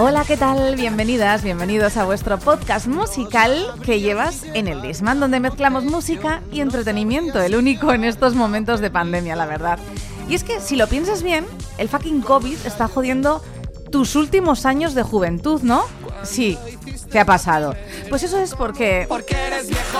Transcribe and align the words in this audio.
Hola, 0.00 0.24
¿qué 0.24 0.36
tal? 0.36 0.76
Bienvenidas, 0.76 1.42
bienvenidos 1.42 1.96
a 1.96 2.04
vuestro 2.04 2.38
podcast 2.38 2.86
musical 2.86 3.66
que 3.84 3.98
llevas 3.98 4.44
en 4.54 4.68
el 4.68 4.80
Disman, 4.80 5.18
donde 5.18 5.40
mezclamos 5.40 5.82
música 5.82 6.40
y 6.52 6.60
entretenimiento, 6.60 7.42
el 7.42 7.56
único 7.56 7.92
en 7.92 8.04
estos 8.04 8.36
momentos 8.36 8.78
de 8.78 8.92
pandemia, 8.92 9.34
la 9.34 9.46
verdad. 9.46 9.80
Y 10.28 10.36
es 10.36 10.44
que 10.44 10.60
si 10.60 10.76
lo 10.76 10.86
piensas 10.86 11.24
bien, 11.24 11.44
el 11.78 11.88
fucking 11.88 12.20
COVID 12.20 12.64
está 12.64 12.86
jodiendo 12.86 13.42
tus 13.90 14.14
últimos 14.14 14.66
años 14.66 14.94
de 14.94 15.02
juventud, 15.02 15.62
¿no? 15.62 15.82
Sí, 16.22 16.56
¿qué 17.10 17.18
ha 17.18 17.24
pasado? 17.24 17.74
Pues 18.08 18.22
eso 18.22 18.38
es 18.38 18.54
porque... 18.54 19.04
Porque 19.08 19.34
eres 19.34 19.66
viejo, 19.66 19.98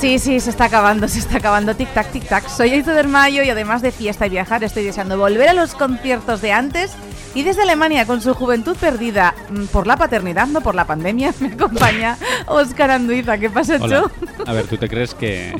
Sí, 0.00 0.18
sí, 0.18 0.40
se 0.40 0.50
está 0.50 0.64
acabando, 0.66 1.08
se 1.08 1.18
está 1.18 1.38
acabando. 1.38 1.74
Tic 1.74 1.88
tac, 1.94 2.10
tic 2.12 2.24
tac. 2.28 2.48
Soy 2.48 2.70
Aizu 2.70 2.90
del 2.90 3.08
Mayo 3.08 3.42
y 3.42 3.50
además 3.50 3.80
de 3.80 3.90
fiesta 3.92 4.26
y 4.26 4.30
viajar, 4.30 4.62
estoy 4.62 4.84
deseando 4.84 5.16
volver 5.16 5.48
a 5.48 5.54
los 5.54 5.74
conciertos 5.74 6.42
de 6.42 6.52
antes. 6.52 6.92
Y 7.34 7.42
desde 7.42 7.62
Alemania, 7.62 8.06
con 8.06 8.20
su 8.20 8.34
juventud 8.34 8.76
perdida 8.76 9.34
mm, 9.50 9.64
por 9.66 9.86
la 9.86 9.96
paternidad, 9.96 10.46
no 10.46 10.60
por 10.60 10.74
la 10.74 10.84
pandemia, 10.86 11.32
me 11.40 11.48
acompaña 11.48 12.16
Oscar 12.46 12.90
Anduiza. 12.90 13.38
¿Qué 13.38 13.50
pasa, 13.50 13.78
Hola. 13.80 14.10
A 14.46 14.52
ver, 14.52 14.66
tú 14.66 14.76
te 14.76 14.88
crees 14.88 15.14
que, 15.14 15.54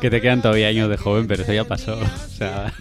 que 0.00 0.10
te 0.10 0.20
quedan 0.20 0.42
todavía 0.42 0.68
años 0.68 0.88
de 0.88 0.96
joven, 0.96 1.26
pero 1.26 1.42
eso 1.42 1.52
ya 1.52 1.64
pasó. 1.64 1.98
O 2.26 2.38
sea, 2.38 2.72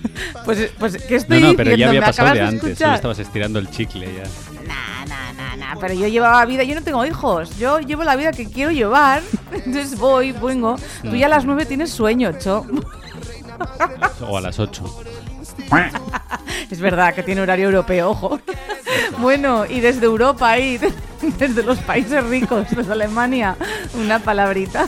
Pues, 0.44 0.70
pues 0.78 0.98
¿qué 0.98 1.12
no, 1.12 1.18
estoy 1.18 1.42
no, 1.42 1.54
pero 1.56 1.76
ya 1.76 1.88
había 1.88 2.02
¿Me 2.02 2.06
pasado 2.08 2.34
de 2.34 2.42
antes. 2.42 2.78
Solo 2.78 2.96
estabas 2.96 3.20
estirando 3.20 3.58
el 3.58 3.70
chicle 3.70 4.06
ya. 4.14 4.24
Nah, 5.66 5.76
pero 5.80 5.96
yo 5.96 6.08
llevaba 6.08 6.46
vida, 6.46 6.64
yo 6.64 6.76
no 6.76 6.84
tengo 6.84 7.04
hijos, 7.06 7.58
yo 7.58 7.80
llevo 7.80 8.04
la 8.04 8.16
vida 8.16 8.32
que 8.32 8.46
quiero 8.46 8.72
llevar, 8.72 9.24
entonces 9.52 9.98
voy, 9.98 10.32
vengo. 10.32 10.76
Tú 11.02 11.16
ya 11.16 11.26
a 11.26 11.30
las 11.30 11.46
nueve 11.46 11.66
tienes 11.66 11.90
sueño, 11.90 12.34
Cho. 12.34 12.66
O 14.22 14.38
a 14.38 14.42
las 14.42 14.60
8. 14.60 14.84
Es 16.70 16.80
verdad 16.80 17.14
que 17.14 17.22
tiene 17.22 17.42
horario 17.42 17.66
europeo, 17.66 18.10
ojo. 18.10 18.40
Bueno, 19.20 19.66
y 19.66 19.80
desde 19.80 20.06
Europa 20.06 20.50
ahí, 20.50 20.80
desde 21.40 21.64
los 21.64 21.78
países 21.80 22.24
ricos, 22.26 22.68
desde 22.76 22.92
Alemania, 22.92 23.56
una 23.94 24.20
palabrita. 24.20 24.88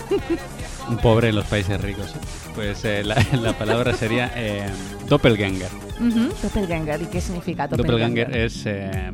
Un 0.90 0.98
pobre 0.98 1.30
en 1.30 1.36
los 1.36 1.46
países 1.46 1.80
ricos. 1.80 2.14
Pues 2.56 2.84
eh, 2.84 3.04
la, 3.04 3.24
la 3.34 3.54
palabra 3.54 3.94
sería 3.94 4.32
eh, 4.36 4.66
doppelganger. 5.08 5.70
Doppelganger, 6.42 7.02
¿y 7.02 7.06
qué 7.06 7.22
significa 7.22 7.68
Doppelganger 7.68 8.36
es 8.36 8.64
eh, 8.66 9.12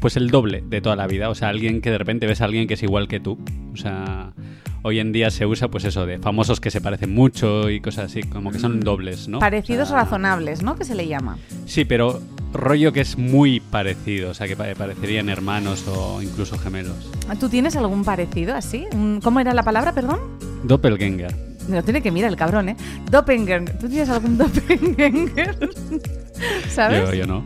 pues 0.00 0.16
el 0.16 0.30
doble 0.30 0.62
de 0.68 0.80
toda 0.80 0.96
la 0.96 1.06
vida. 1.06 1.28
O 1.30 1.34
sea, 1.34 1.48
alguien 1.48 1.80
que 1.80 1.90
de 1.90 1.98
repente 1.98 2.26
ves 2.26 2.40
a 2.40 2.44
alguien 2.46 2.66
que 2.66 2.74
es 2.74 2.82
igual 2.82 3.08
que 3.08 3.20
tú. 3.20 3.38
O 3.72 3.76
sea, 3.76 4.32
hoy 4.82 5.00
en 5.00 5.12
día 5.12 5.30
se 5.30 5.46
usa 5.46 5.68
pues 5.68 5.84
eso 5.84 6.06
de 6.06 6.18
famosos 6.18 6.60
que 6.60 6.70
se 6.70 6.80
parecen 6.80 7.12
mucho 7.14 7.70
y 7.70 7.80
cosas 7.80 8.06
así, 8.06 8.22
como 8.22 8.50
que 8.52 8.58
son 8.58 8.80
dobles, 8.80 9.28
¿no? 9.28 9.38
Parecidos 9.38 9.88
O 9.88 9.92
sea, 9.92 10.02
razonables, 10.04 10.62
¿no? 10.62 10.76
Que 10.76 10.84
se 10.84 10.94
le 10.94 11.06
llama. 11.08 11.38
Sí, 11.66 11.84
pero 11.84 12.20
rollo 12.52 12.92
que 12.92 13.00
es 13.00 13.18
muy 13.18 13.60
parecido, 13.60 14.30
o 14.30 14.34
sea, 14.34 14.46
que 14.48 14.56
pa- 14.56 14.72
parecerían 14.78 15.28
hermanos 15.28 15.86
o 15.88 16.22
incluso 16.22 16.56
gemelos. 16.58 17.10
¿Tú 17.40 17.48
tienes 17.48 17.76
algún 17.76 18.04
parecido 18.04 18.54
así? 18.54 18.84
¿Cómo 19.22 19.40
era 19.40 19.52
la 19.52 19.62
palabra, 19.62 19.92
perdón? 19.92 20.20
Doppelganger. 20.64 21.34
Me 21.68 21.76
lo 21.76 21.82
tiene 21.82 22.00
que 22.00 22.12
mirar 22.12 22.30
el 22.30 22.36
cabrón, 22.36 22.68
¿eh? 22.68 22.76
Doppelganger. 23.10 23.76
¿Tú 23.78 23.88
tienes 23.88 24.08
algún 24.08 24.38
doppelganger? 24.38 25.68
¿Sabes? 26.68 27.10
Yo, 27.10 27.14
yo 27.14 27.26
no. 27.26 27.42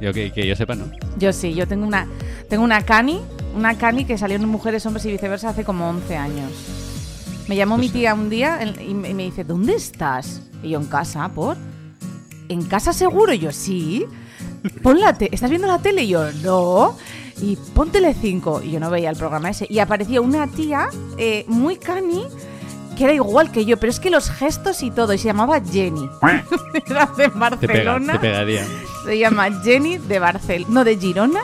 Yo 0.00 0.12
que, 0.12 0.30
que 0.32 0.46
yo 0.46 0.54
sepa, 0.56 0.74
no. 0.74 0.84
Yo 1.18 1.32
sí, 1.32 1.54
yo 1.54 1.66
tengo 1.66 1.86
una 1.86 2.06
tengo 2.48 2.62
una 2.62 2.82
cani, 2.82 3.20
una 3.54 3.76
cani 3.76 4.04
que 4.04 4.18
salió 4.18 4.36
en 4.36 4.48
Mujeres, 4.48 4.84
Hombres 4.86 5.04
y 5.06 5.10
Viceversa 5.12 5.50
hace 5.50 5.64
como 5.64 5.88
11 5.88 6.16
años. 6.16 6.52
Me 7.48 7.56
llamó 7.56 7.76
mi 7.76 7.82
Pues 7.86 7.92
sí. 7.92 7.98
tía 7.98 8.14
un 8.14 8.28
día 8.28 8.58
y 8.80 8.94
me 8.94 9.24
dice, 9.24 9.44
¿dónde 9.44 9.74
estás? 9.74 10.42
Y 10.62 10.70
yo, 10.70 10.80
en 10.80 10.86
casa, 10.86 11.28
¿por? 11.28 11.56
¿En 12.48 12.62
casa 12.62 12.92
seguro? 12.92 13.32
Y 13.32 13.38
yo, 13.38 13.52
sí. 13.52 14.04
Pon 14.82 15.00
la 15.00 15.16
te 15.16 15.32
¿Estás 15.32 15.50
viendo 15.50 15.68
la 15.68 15.78
tele? 15.78 16.04
Y 16.04 16.08
yo, 16.08 16.30
no. 16.42 16.96
Y 17.40 17.56
pon 17.74 17.92
Tele5. 17.92 18.64
Y 18.64 18.72
yo 18.72 18.80
no 18.80 18.90
veía 18.90 19.10
el 19.10 19.16
programa 19.16 19.50
ese. 19.50 19.66
Y 19.68 19.78
apareció 19.78 20.22
una 20.22 20.46
tía 20.48 20.88
eh, 21.18 21.44
muy 21.48 21.76
cani 21.76 22.24
que 22.96 23.04
era 23.04 23.12
igual 23.12 23.52
que 23.52 23.64
yo, 23.64 23.76
pero 23.76 23.90
es 23.90 24.00
que 24.00 24.10
los 24.10 24.28
gestos 24.30 24.82
y 24.82 24.90
todo, 24.90 25.12
y 25.12 25.18
se 25.18 25.26
llamaba 25.26 25.60
Jenny. 25.60 26.10
era 26.90 27.06
de 27.16 27.24
Te, 27.24 27.30
pega, 27.30 27.38
Barcelona. 27.38 28.12
te 28.14 28.18
pegaría. 28.18 28.64
Se 29.04 29.18
llama 29.18 29.48
Jenny 29.62 29.98
de 29.98 30.18
Barcelona, 30.18 30.66
no 30.72 30.82
de 30.84 30.96
Girona, 30.96 31.40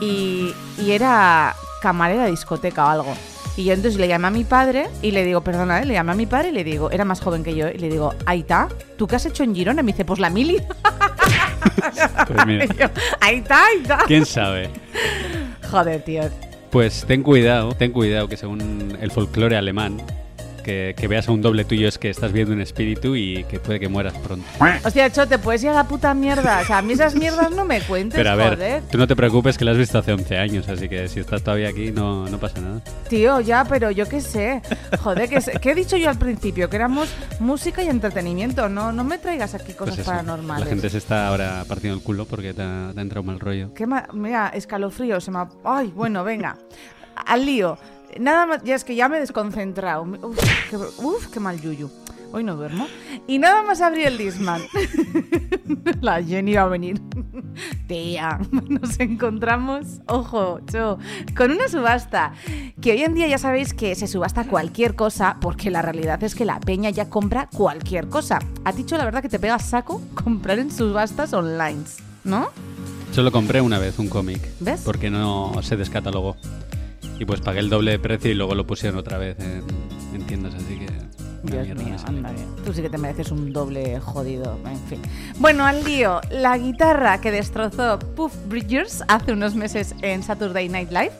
y, 0.00 0.54
y 0.78 0.92
era 0.92 1.54
camarera 1.82 2.24
de 2.24 2.30
discoteca 2.30 2.86
o 2.86 2.88
algo. 2.88 3.14
Y 3.56 3.64
yo 3.64 3.72
entonces 3.74 4.00
le 4.00 4.08
llamé 4.08 4.26
a 4.26 4.30
mi 4.30 4.42
padre 4.44 4.88
y 5.00 5.12
le 5.12 5.24
digo, 5.24 5.42
perdona, 5.42 5.80
¿eh? 5.80 5.84
le 5.84 5.94
llamé 5.94 6.12
a 6.12 6.14
mi 6.16 6.26
padre 6.26 6.48
y 6.48 6.52
le 6.52 6.64
digo, 6.64 6.90
era 6.90 7.04
más 7.04 7.20
joven 7.20 7.44
que 7.44 7.54
yo, 7.54 7.68
y 7.68 7.78
le 7.78 7.88
digo, 7.88 8.12
Aita, 8.26 8.68
¿tú 8.96 9.06
qué 9.06 9.16
has 9.16 9.26
hecho 9.26 9.44
en 9.44 9.54
Girona? 9.54 9.82
Y 9.82 9.84
me 9.84 9.92
dice, 9.92 10.04
pues 10.04 10.18
la 10.20 10.30
mili. 10.30 10.60
Pues 12.26 12.46
mira, 12.46 12.66
yo, 12.66 12.86
Aita, 13.20 13.64
Aita. 13.66 13.98
¿quién 14.06 14.24
sabe? 14.26 14.70
Joder, 15.70 16.02
tío. 16.02 16.22
Pues 16.70 17.04
ten 17.06 17.22
cuidado, 17.22 17.72
ten 17.74 17.92
cuidado 17.92 18.28
que 18.28 18.36
según 18.36 18.96
el 19.00 19.10
folclore 19.10 19.56
alemán, 19.56 20.02
que, 20.64 20.94
que 20.96 21.06
veas 21.06 21.28
a 21.28 21.32
un 21.32 21.40
doble 21.42 21.64
tuyo 21.64 21.86
es 21.86 21.98
que 21.98 22.10
estás 22.10 22.32
viendo 22.32 22.52
un 22.52 22.60
espíritu 22.60 23.14
y 23.14 23.44
que 23.44 23.60
puede 23.60 23.78
que 23.78 23.88
mueras 23.88 24.14
pronto. 24.14 24.44
Hostia, 24.84 25.10
Cho, 25.12 25.28
te 25.28 25.38
puedes 25.38 25.62
ir 25.62 25.68
a 25.68 25.74
la 25.74 25.86
puta 25.86 26.12
mierda. 26.14 26.60
O 26.62 26.64
sea, 26.64 26.78
a 26.78 26.82
mí 26.82 26.94
esas 26.94 27.14
mierdas 27.14 27.50
no 27.52 27.64
me 27.64 27.80
cuentes, 27.82 28.16
Pero 28.18 28.30
a 28.30 28.34
ver, 28.34 28.54
joder. 28.54 28.82
tú 28.90 28.98
no 28.98 29.06
te 29.06 29.14
preocupes 29.14 29.56
que 29.56 29.64
lo 29.64 29.70
has 29.70 29.76
visto 29.78 29.98
hace 29.98 30.12
11 30.12 30.36
años, 30.38 30.68
así 30.68 30.88
que 30.88 31.06
si 31.08 31.20
estás 31.20 31.42
todavía 31.42 31.68
aquí 31.68 31.92
no, 31.92 32.28
no 32.28 32.38
pasa 32.38 32.60
nada. 32.60 32.80
Tío, 33.08 33.40
ya, 33.40 33.64
pero 33.64 33.90
yo 33.90 34.08
qué 34.08 34.20
sé. 34.20 34.62
Joder, 35.00 35.28
que 35.28 35.40
¿qué 35.60 35.70
he 35.70 35.74
dicho 35.74 35.96
yo 35.96 36.08
al 36.10 36.18
principio? 36.18 36.68
Que 36.68 36.76
éramos 36.76 37.08
música 37.38 37.82
y 37.82 37.88
entretenimiento. 37.88 38.68
No, 38.68 38.90
no 38.90 39.04
me 39.04 39.18
traigas 39.18 39.54
aquí 39.54 39.74
cosas 39.74 39.96
Pues 39.96 39.98
eso, 40.00 40.10
paranormales. 40.10 40.64
La 40.64 40.70
gente 40.70 40.90
se 40.90 40.98
está 40.98 41.28
ahora 41.28 41.64
partiendo 41.68 41.96
el 41.98 42.02
culo 42.02 42.24
porque 42.24 42.54
te 42.54 42.62
ha, 42.62 42.90
te 42.94 42.98
ha 42.98 43.02
entrado 43.02 43.22
mal 43.22 43.38
rollo. 43.38 43.72
Qué 43.74 43.86
Mira, 44.12 44.48
escalofrío, 44.48 45.20
se 45.20 45.30
me 45.30 45.38
ha... 45.38 45.48
Ay, 45.64 45.92
bueno, 45.94 46.24
venga. 46.24 46.56
Al 47.14 47.44
lío. 47.44 47.78
Nada 48.18 48.46
más, 48.46 48.62
ya 48.64 48.74
es 48.74 48.84
que 48.84 48.94
ya 48.94 49.08
me 49.08 49.16
he 49.16 49.20
desconcentrado. 49.20 50.02
Uf, 50.02 50.38
qué, 50.70 50.76
uf, 50.76 51.26
qué 51.28 51.40
mal 51.40 51.60
yuyu. 51.60 51.90
Hoy 52.34 52.42
no 52.42 52.56
duermo. 52.56 52.88
Y 53.28 53.38
nada 53.38 53.62
más 53.62 53.80
abrí 53.80 54.02
el 54.02 54.18
Disman. 54.18 54.60
La 56.00 56.20
Jenny 56.20 56.54
va 56.54 56.62
a 56.62 56.66
venir. 56.66 57.00
Tía, 57.86 58.40
nos 58.68 58.98
encontramos, 58.98 60.00
ojo, 60.08 60.58
cho, 60.70 60.98
con 61.36 61.52
una 61.52 61.68
subasta. 61.68 62.32
Que 62.80 62.90
hoy 62.90 63.02
en 63.02 63.14
día 63.14 63.28
ya 63.28 63.38
sabéis 63.38 63.72
que 63.72 63.94
se 63.94 64.08
subasta 64.08 64.48
cualquier 64.48 64.96
cosa, 64.96 65.36
porque 65.40 65.70
la 65.70 65.80
realidad 65.80 66.24
es 66.24 66.34
que 66.34 66.44
la 66.44 66.58
peña 66.58 66.90
ya 66.90 67.08
compra 67.08 67.48
cualquier 67.54 68.08
cosa. 68.08 68.40
Ha 68.64 68.72
dicho 68.72 68.98
la 68.98 69.04
verdad 69.04 69.22
que 69.22 69.28
te 69.28 69.38
pega 69.38 69.60
saco 69.60 70.02
comprar 70.14 70.58
en 70.58 70.72
subastas 70.72 71.32
online, 71.34 71.84
¿no? 72.24 72.48
Solo 73.12 73.30
compré 73.30 73.60
una 73.60 73.78
vez 73.78 74.00
un 74.00 74.08
cómic. 74.08 74.40
¿Ves? 74.58 74.82
Porque 74.84 75.08
no 75.08 75.52
se 75.62 75.76
descatalogó. 75.76 76.36
Y 77.18 77.24
pues 77.24 77.40
pagué 77.40 77.60
el 77.60 77.70
doble 77.70 77.92
de 77.92 77.98
precio 77.98 78.30
y 78.30 78.34
luego 78.34 78.54
lo 78.54 78.66
pusieron 78.66 78.98
otra 78.98 79.18
vez 79.18 79.38
en, 79.38 79.62
en 80.14 80.26
tiendas, 80.26 80.54
así 80.54 80.78
que... 80.78 80.86
Dios 81.44 81.68
mío, 81.76 81.96
anda 82.06 82.30
bien. 82.32 82.46
Tú 82.64 82.72
sí 82.72 82.80
que 82.80 82.88
te 82.88 82.96
mereces 82.96 83.30
un 83.30 83.52
doble 83.52 84.00
jodido. 84.00 84.58
En 84.66 84.78
fin. 84.88 85.02
Bueno, 85.38 85.66
al 85.66 85.84
lío. 85.84 86.22
La 86.30 86.56
guitarra 86.56 87.20
que 87.20 87.30
destrozó 87.30 87.98
Puff 87.98 88.32
Bridgers 88.48 89.04
hace 89.08 89.32
unos 89.32 89.54
meses 89.54 89.94
en 90.00 90.22
Saturday 90.22 90.70
Night 90.70 90.90
Live. 90.90 91.12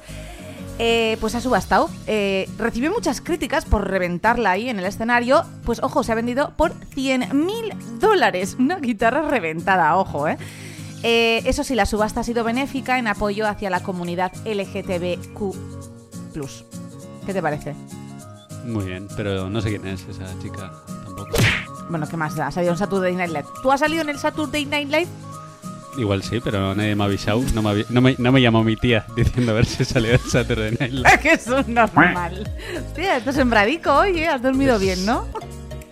eh, 0.79 1.19
pues 1.21 1.35
ha 1.35 1.43
subastado. 1.43 1.91
Eh, 2.07 2.49
recibió 2.59 2.91
muchas 2.91 3.21
críticas 3.21 3.67
por 3.67 3.87
reventarla 3.89 4.53
ahí 4.53 4.71
en 4.71 4.79
el 4.79 4.87
escenario. 4.87 5.45
Pues 5.65 5.83
ojo, 5.83 6.03
se 6.03 6.13
ha 6.13 6.15
vendido 6.15 6.55
por 6.57 6.73
100 6.95 7.45
mil 7.45 7.75
dólares. 8.01 8.57
Una 8.59 8.79
guitarra 8.81 9.29
reventada, 9.29 9.95
ojo, 9.99 10.27
¿eh? 10.27 10.39
Eh, 11.07 11.43
Eso 11.45 11.63
sí, 11.65 11.75
la 11.75 11.85
subasta 11.87 12.21
ha 12.21 12.25
sido 12.25 12.43
benéfica 12.45 12.99
en 12.99 13.07
apoyo 13.07 13.47
hacia 13.47 13.69
la 13.71 13.83
comunidad 13.83 14.33
LGTBQ. 14.47 15.55
¿Qué 17.27 17.33
te 17.33 17.41
parece? 17.43 17.75
Muy 18.65 18.87
bien, 18.87 19.07
pero 19.17 19.49
no 19.51 19.61
sé 19.61 19.69
quién 19.69 19.87
es 19.87 20.03
esa 20.09 20.25
chica 20.41 20.73
tampoco. 21.05 21.31
Bueno, 21.91 22.09
¿qué 22.09 22.17
más 22.17 22.35
da? 22.35 22.47
Ha 22.47 22.51
salido 22.51 22.73
en 22.73 22.79
Saturday 22.79 23.15
Night 23.15 23.31
Live. 23.31 23.45
¿Tú 23.63 23.71
has 23.71 23.81
salido 23.81 24.03
en 24.03 24.09
el 24.09 24.19
Saturday 24.19 24.65
Night 24.65 24.89
Live? 24.91 25.07
Igual 25.99 26.23
sí, 26.23 26.41
pero 26.43 26.75
nadie 26.75 26.97
me 26.97 27.05
ha 27.05 27.07
avisado. 27.07 27.41
No 27.55 27.63
me, 27.63 27.71
avi- 27.71 27.87
no 27.91 28.01
me, 28.01 28.17
no 28.19 28.33
me 28.33 28.41
llamó 28.41 28.65
mi 28.65 28.75
tía 28.77 29.05
diciendo 29.17 29.53
a 29.53 29.55
ver 29.57 29.67
si 29.67 29.85
salió 29.85 30.13
el 30.13 30.19
Saturday 30.21 30.77
Night 30.81 30.93
Live. 30.93 31.19
que 31.23 31.33
es 31.35 31.47
un 31.47 31.73
normal. 31.75 32.51
Hostia, 32.89 33.19
esto 33.19 33.31
es 33.31 33.37
sembradico, 33.37 33.93
oye, 33.95 34.27
has 34.27 34.41
dormido 34.43 34.79
bien, 34.79 35.05
¿no? 35.07 35.27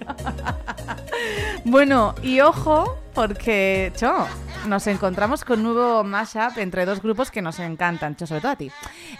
bueno, 1.64 2.14
y 2.22 2.40
ojo, 2.40 2.98
porque, 3.14 3.92
Cho, 3.96 4.26
nos 4.66 4.86
encontramos 4.86 5.44
con 5.44 5.64
un 5.66 5.74
nuevo 5.74 6.04
mashup 6.04 6.58
entre 6.58 6.84
dos 6.84 7.02
grupos 7.02 7.30
que 7.30 7.42
nos 7.42 7.58
encantan, 7.58 8.16
sobre 8.18 8.40
todo 8.40 8.52
a 8.52 8.56
ti. 8.56 8.70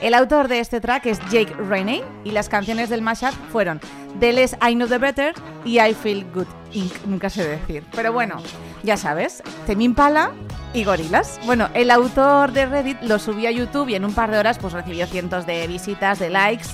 El 0.00 0.14
autor 0.14 0.48
de 0.48 0.60
este 0.60 0.80
track 0.80 1.06
es 1.06 1.18
Jake 1.30 1.54
Rainey 1.68 2.02
y 2.24 2.30
las 2.30 2.48
canciones 2.48 2.88
del 2.88 3.02
mashup 3.02 3.34
fueron 3.50 3.80
The 4.20 4.32
Less 4.32 4.56
I 4.66 4.74
Know 4.74 4.88
The 4.88 4.98
Better 4.98 5.34
y 5.64 5.80
I 5.80 5.94
Feel 5.94 6.26
Good 6.32 6.46
Inc. 6.72 6.92
Nunca 7.06 7.30
sé 7.30 7.46
decir. 7.46 7.84
Pero 7.94 8.12
bueno, 8.12 8.36
ya 8.82 8.96
sabes, 8.96 9.42
Temi 9.66 9.84
Impala 9.84 10.30
y 10.74 10.84
Gorilas. 10.84 11.40
Bueno, 11.44 11.68
el 11.74 11.90
autor 11.90 12.52
de 12.52 12.66
Reddit 12.66 13.02
lo 13.02 13.18
subió 13.18 13.48
a 13.48 13.52
YouTube 13.52 13.88
y 13.88 13.94
en 13.94 14.04
un 14.04 14.14
par 14.14 14.30
de 14.30 14.38
horas 14.38 14.58
pues 14.58 14.72
recibió 14.72 15.06
cientos 15.06 15.46
de 15.46 15.66
visitas, 15.66 16.18
de 16.18 16.30
likes. 16.30 16.68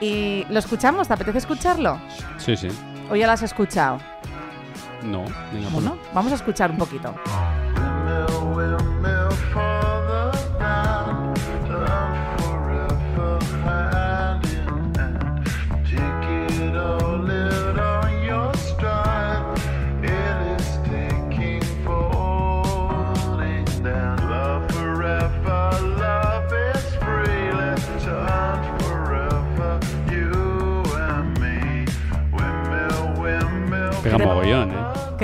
¿Y 0.00 0.44
lo 0.50 0.58
escuchamos? 0.58 1.08
¿Te 1.08 1.14
apetece 1.14 1.38
escucharlo? 1.38 2.00
Sí, 2.36 2.56
sí. 2.56 2.68
¿O 3.10 3.16
ya 3.16 3.26
lo 3.26 3.32
has 3.32 3.42
escuchado? 3.42 3.98
No, 5.02 5.24
venga, 5.52 5.68
Bueno, 5.70 5.98
vamos 6.12 6.32
a 6.32 6.34
escuchar 6.34 6.70
un 6.70 6.78
poquito. 6.78 7.14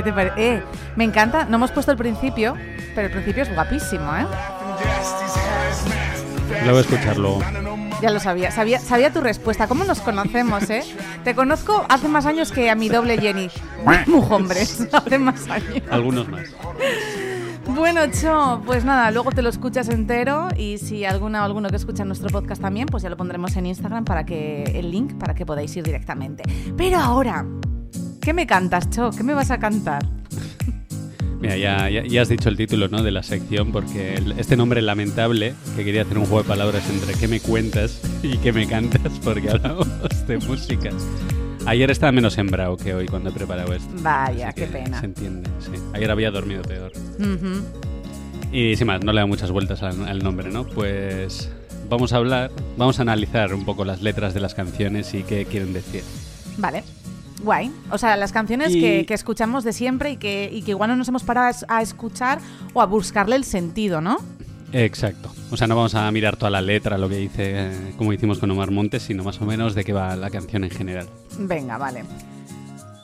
Te 0.04 0.12
parece? 0.12 0.56
Eh, 0.56 0.62
me 0.96 1.04
encanta, 1.04 1.44
no 1.46 1.56
hemos 1.56 1.72
puesto 1.72 1.90
el 1.90 1.98
principio, 1.98 2.54
pero 2.94 3.08
el 3.08 3.12
principio 3.12 3.42
es 3.42 3.54
guapísimo, 3.54 4.14
¿eh? 4.16 4.26
Lo 6.64 6.70
voy 6.70 6.78
a 6.78 6.80
escuchar 6.80 7.16
luego. 7.16 7.40
Ya 8.00 8.10
lo 8.10 8.20
sabía, 8.20 8.50
sabía, 8.50 8.80
sabía 8.80 9.12
tu 9.12 9.20
respuesta. 9.20 9.66
¿Cómo 9.66 9.84
nos 9.84 10.00
conocemos, 10.00 10.68
eh? 10.70 10.82
Te 11.24 11.34
conozco 11.34 11.84
hace 11.88 12.08
más 12.08 12.26
años 12.26 12.52
que 12.52 12.70
a 12.70 12.74
mi 12.74 12.88
doble 12.88 13.18
Jenny. 13.18 13.48
Mujombres, 14.06 14.86
hace 14.92 15.18
más 15.18 15.48
años. 15.48 15.82
Algunos 15.90 16.28
más. 16.28 16.48
Bueno, 17.66 18.02
Cho, 18.12 18.62
pues 18.66 18.84
nada, 18.84 19.10
luego 19.10 19.32
te 19.32 19.40
lo 19.40 19.48
escuchas 19.48 19.88
entero 19.88 20.48
y 20.56 20.78
si 20.78 21.04
alguna 21.06 21.42
o 21.42 21.44
alguno 21.44 21.70
que 21.70 21.76
escucha 21.76 22.04
nuestro 22.04 22.28
podcast 22.28 22.60
también, 22.60 22.86
pues 22.86 23.02
ya 23.02 23.08
lo 23.08 23.16
pondremos 23.16 23.56
en 23.56 23.66
Instagram 23.66 24.04
para 24.04 24.26
que 24.26 24.64
el 24.64 24.90
link 24.90 25.14
para 25.18 25.34
que 25.34 25.46
podáis 25.46 25.74
ir 25.74 25.82
directamente. 25.82 26.44
Pero 26.76 26.98
ahora, 26.98 27.46
¿qué 28.24 28.32
me 28.32 28.46
cantas, 28.46 28.88
Cho? 28.90 29.10
¿Qué 29.10 29.22
me 29.22 29.34
vas 29.34 29.50
a 29.50 29.58
cantar? 29.58 30.04
Mira, 31.40 31.56
ya, 31.58 31.90
ya, 31.90 32.02
ya 32.06 32.22
has 32.22 32.28
dicho 32.28 32.48
el 32.48 32.56
título 32.56 32.88
¿no? 32.88 33.02
de 33.02 33.10
la 33.10 33.22
sección, 33.22 33.70
porque 33.70 34.14
el- 34.14 34.32
este 34.38 34.56
nombre 34.56 34.80
lamentable, 34.80 35.54
que 35.76 35.84
quería 35.84 36.02
hacer 36.02 36.16
un 36.16 36.24
juego 36.24 36.42
de 36.42 36.48
palabras 36.48 36.88
entre 36.88 37.12
qué 37.14 37.28
me 37.28 37.40
cuentas 37.40 38.00
y 38.22 38.38
qué 38.38 38.52
me 38.52 38.66
cantas, 38.66 39.12
porque 39.22 39.50
hablamos 39.50 39.86
de 40.26 40.38
música. 40.38 40.90
Ayer 41.66 41.90
estaba 41.90 42.12
menos 42.12 42.32
sembrado 42.34 42.76
que 42.76 42.94
hoy 42.94 43.06
cuando 43.06 43.28
he 43.30 43.32
preparado 43.32 43.72
esto. 43.74 43.90
Vaya, 44.02 44.52
qué 44.52 44.66
pena. 44.66 45.00
Se 45.00 45.06
entiende, 45.06 45.50
sí. 45.60 45.72
Ayer 45.92 46.10
había 46.10 46.30
dormido 46.30 46.62
peor. 46.62 46.92
Ujú. 47.18 47.62
Y 48.52 48.76
sin 48.76 48.86
más, 48.86 49.02
no 49.04 49.12
le 49.12 49.20
da 49.20 49.26
muchas 49.26 49.50
vueltas 49.50 49.82
al, 49.82 50.06
al 50.06 50.22
nombre, 50.22 50.50
¿no? 50.50 50.64
Pues 50.64 51.50
vamos 51.90 52.12
a 52.12 52.16
hablar, 52.16 52.50
vamos 52.78 52.98
a 52.98 53.02
analizar 53.02 53.52
un 53.54 53.64
poco 53.66 53.84
las 53.84 54.00
letras 54.02 54.32
de 54.32 54.40
las 54.40 54.54
canciones 54.54 55.12
y 55.14 55.22
qué 55.24 55.44
quieren 55.44 55.72
decir. 55.74 56.02
Vale. 56.58 56.84
Guay. 57.42 57.70
O 57.90 57.98
sea, 57.98 58.16
las 58.16 58.32
canciones 58.32 58.74
Y- 58.74 58.80
que, 58.80 59.06
que 59.06 59.14
escuchamos 59.14 59.64
de 59.64 59.72
siempre 59.72 60.12
y 60.12 60.16
que, 60.16 60.48
y 60.52 60.62
que 60.62 60.70
igual 60.72 60.90
no 60.90 60.96
nos 60.96 61.08
hemos 61.08 61.24
parado 61.24 61.54
a 61.68 61.82
escuchar 61.82 62.38
o 62.72 62.80
a 62.80 62.86
buscarle 62.86 63.36
el 63.36 63.44
sentido, 63.44 64.00
¿no? 64.00 64.18
Exacto. 64.72 65.30
O 65.50 65.56
sea, 65.56 65.66
no 65.68 65.76
vamos 65.76 65.94
a 65.94 66.10
mirar 66.10 66.36
toda 66.36 66.50
la 66.50 66.60
letra, 66.60 66.98
lo 66.98 67.08
que 67.08 67.16
dice, 67.16 67.52
eh, 67.70 67.94
como 67.96 68.12
hicimos 68.12 68.38
con 68.40 68.50
Omar 68.50 68.70
Montes, 68.72 69.04
sino 69.04 69.22
más 69.22 69.40
o 69.40 69.44
menos 69.46 69.74
de 69.74 69.84
qué 69.84 69.92
va 69.92 70.16
la 70.16 70.30
canción 70.30 70.64
en 70.64 70.70
general. 70.70 71.06
Venga, 71.38 71.78
vale. 71.78 72.04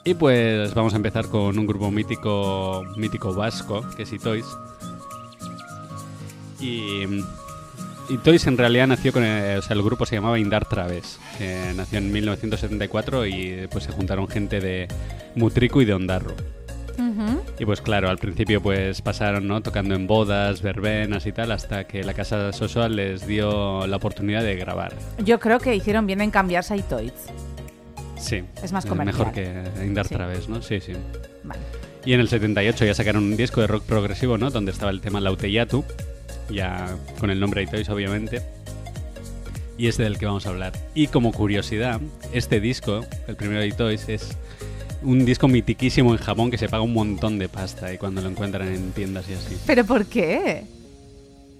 Y 0.03 0.15
pues 0.15 0.73
vamos 0.73 0.93
a 0.93 0.95
empezar 0.97 1.27
con 1.27 1.57
un 1.59 1.65
grupo 1.67 1.89
mítico, 1.91 2.83
mítico 2.97 3.33
vasco, 3.33 3.85
que 3.95 4.03
es 4.03 4.11
Itois. 4.11 4.45
Y 6.59 7.05
Itois 8.11 8.45
en 8.47 8.57
realidad 8.57 8.87
nació 8.87 9.13
con, 9.13 9.23
el, 9.23 9.59
o 9.59 9.61
sea, 9.61 9.75
el 9.75 9.83
grupo 9.83 10.05
se 10.05 10.15
llamaba 10.15 10.37
Indar 10.37 10.67
Traves, 10.67 11.19
que 11.37 11.71
nació 11.75 11.99
en 11.99 12.11
1974 12.11 13.25
y 13.25 13.67
pues 13.71 13.85
se 13.85 13.91
juntaron 13.91 14.27
gente 14.27 14.59
de 14.59 14.87
Mutriku 15.35 15.81
y 15.81 15.85
de 15.85 15.93
Ondarro. 15.93 16.35
Y 17.59 17.65
pues 17.65 17.81
claro, 17.81 18.09
al 18.09 18.17
principio 18.17 18.61
pues 18.61 19.01
pasaron, 19.01 19.47
¿no? 19.47 19.61
Tocando 19.61 19.95
en 19.95 20.07
bodas, 20.07 20.61
verbenas 20.61 21.25
y 21.25 21.31
tal, 21.31 21.51
hasta 21.51 21.83
que 21.85 22.03
la 22.03 22.13
Casa 22.13 22.51
Sosoa 22.53 22.89
les 22.89 23.27
dio 23.27 23.85
la 23.85 23.97
oportunidad 23.97 24.43
de 24.43 24.55
grabar. 24.55 24.93
Yo 25.23 25.39
creo 25.39 25.59
que 25.59 25.75
hicieron 25.75 26.07
bien 26.07 26.21
en 26.21 26.31
cambiarse 26.31 26.73
a 26.73 26.77
Itoiz. 26.77 27.13
Sí. 28.17 28.43
Es 28.63 28.71
más 28.71 28.85
eh, 28.85 28.89
comercial. 28.89 29.17
Mejor 29.17 29.33
que 29.33 29.83
Indar 29.85 30.07
Sí. 30.07 30.15
Traves, 30.15 30.47
¿no? 30.49 30.61
Sí, 30.61 30.79
sí. 30.79 30.93
Vale. 31.43 31.61
Y 32.05 32.13
en 32.13 32.19
el 32.19 32.29
78 32.29 32.85
ya 32.85 32.93
sacaron 32.93 33.23
un 33.23 33.37
disco 33.37 33.61
de 33.61 33.67
rock 33.67 33.83
progresivo, 33.83 34.37
¿no? 34.37 34.49
Donde 34.49 34.71
estaba 34.71 34.91
el 34.91 35.01
tema 35.01 35.19
Lauteyatu, 35.21 35.83
ya 36.51 36.95
con 37.19 37.29
el 37.29 37.39
nombre 37.39 37.63
Itois, 37.63 37.89
obviamente. 37.89 38.41
Y 39.77 39.87
es 39.87 39.97
del 39.97 40.17
que 40.17 40.25
vamos 40.25 40.45
a 40.45 40.49
hablar. 40.49 40.73
Y 40.93 41.07
como 41.07 41.31
curiosidad, 41.31 41.99
este 42.33 42.59
disco, 42.59 43.05
el 43.27 43.35
primero 43.35 43.61
de 43.61 43.67
Itois, 43.67 44.09
es 44.09 44.37
un 45.03 45.25
disco 45.25 45.47
mitiquísimo 45.47 46.13
en 46.13 46.19
Japón 46.19 46.51
que 46.51 46.57
se 46.57 46.69
paga 46.69 46.83
un 46.83 46.93
montón 46.93 47.39
de 47.39 47.49
pasta 47.49 47.91
y 47.93 47.97
cuando 47.97 48.21
lo 48.21 48.29
encuentran 48.29 48.67
en 48.67 48.91
tiendas 48.91 49.27
y 49.29 49.33
así. 49.33 49.57
¿Pero 49.65 49.85
por 49.85 50.05
qué? 50.05 50.63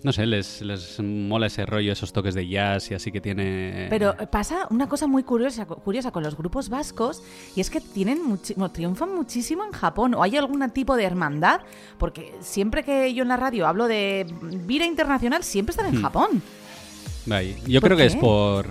No 0.04 0.12
sé, 0.12 0.26
les, 0.26 0.62
les 0.64 1.00
mola 1.00 1.46
ese 1.46 1.64
rollo, 1.66 1.92
esos 1.94 2.12
toques 2.12 2.34
de 2.34 2.48
jazz 2.48 2.90
y 2.90 2.96
así 2.96 3.12
que 3.12 3.22
tiene... 3.22 3.86
Pero 3.92 4.16
pasa 4.32 4.66
una 4.72 4.90
cosa 4.90 5.06
muy 5.06 5.22
curiosa, 5.22 5.66
curiosa 5.68 6.10
con 6.12 6.24
los 6.24 6.36
grupos 6.36 6.70
vascos 6.70 7.22
y 7.56 7.62
es 7.62 7.70
que 7.70 7.82
tienen 7.82 8.20
triunfan 8.74 9.16
muchísimo 9.16 9.64
en 9.64 9.72
Japón. 9.72 10.16
¿O 10.16 10.24
hay 10.24 10.38
algún 10.38 10.68
tipo 10.72 10.96
de 10.96 11.04
hermandad? 11.04 11.62
Porque 12.00 12.34
siempre 12.42 12.84
que 12.84 13.14
yo 13.14 13.22
en 13.22 13.28
la 13.30 13.38
radio 13.38 13.68
hablo 13.68 13.88
de 13.88 14.26
vida 14.66 14.86
internacional, 14.86 15.44
siempre 15.44 15.72
están 15.72 15.86
en 15.86 16.00
Hmm. 16.00 16.02
Japón. 16.02 16.42
Yo 17.68 17.80
¿Por 17.82 17.90
creo 17.90 17.98
que 17.98 18.06
es 18.08 18.16
por, 18.16 18.68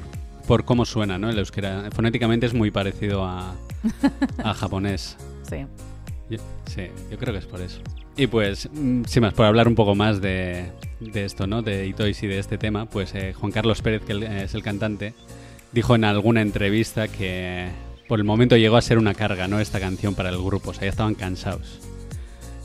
por 0.49 0.65
cómo 0.65 0.84
suena, 0.84 1.17
¿no? 1.17 1.31
El 1.31 1.39
euskera. 1.39 1.91
Fonéticamente 1.93 2.46
es 2.46 2.55
muy 2.55 2.72
parecido 2.72 3.25
a, 3.25 3.55
a 4.43 4.55
japonés. 4.55 5.17
Sí. 5.49 5.65
Yo- 6.29 6.39
sí, 6.67 6.89
yo 7.08 7.17
creo 7.19 7.32
que 7.32 7.39
es 7.39 7.46
por 7.46 7.60
eso. 7.60 7.81
Y 8.20 8.27
pues, 8.27 8.69
mm, 8.70 9.05
sin 9.06 9.22
más, 9.22 9.32
por 9.32 9.46
hablar 9.46 9.67
un 9.67 9.74
poco 9.74 9.94
más 9.94 10.20
de, 10.20 10.67
de 11.00 11.24
esto, 11.24 11.46
¿no? 11.46 11.62
De 11.62 11.86
Itois 11.86 12.22
y 12.22 12.27
de 12.27 12.39
este 12.39 12.58
tema, 12.58 12.84
pues 12.84 13.15
eh, 13.15 13.32
Juan 13.32 13.50
Carlos 13.50 13.81
Pérez, 13.81 14.03
que 14.03 14.43
es 14.44 14.53
el 14.53 14.62
cantante, 14.62 15.15
dijo 15.72 15.94
en 15.94 16.05
alguna 16.05 16.43
entrevista 16.43 17.08
que 17.08 17.69
por 18.08 18.19
el 18.19 18.27
momento 18.27 18.58
llegó 18.58 18.77
a 18.77 18.82
ser 18.82 18.98
una 18.98 19.15
carga, 19.15 19.48
¿no? 19.48 19.58
Esta 19.58 19.81
canción 19.81 20.15
para 20.15 20.29
el 20.29 20.36
grupo, 20.36 20.69
o 20.69 20.74
sea, 20.74 20.82
ya 20.82 20.91
estaban 20.91 21.15
cansados 21.15 21.81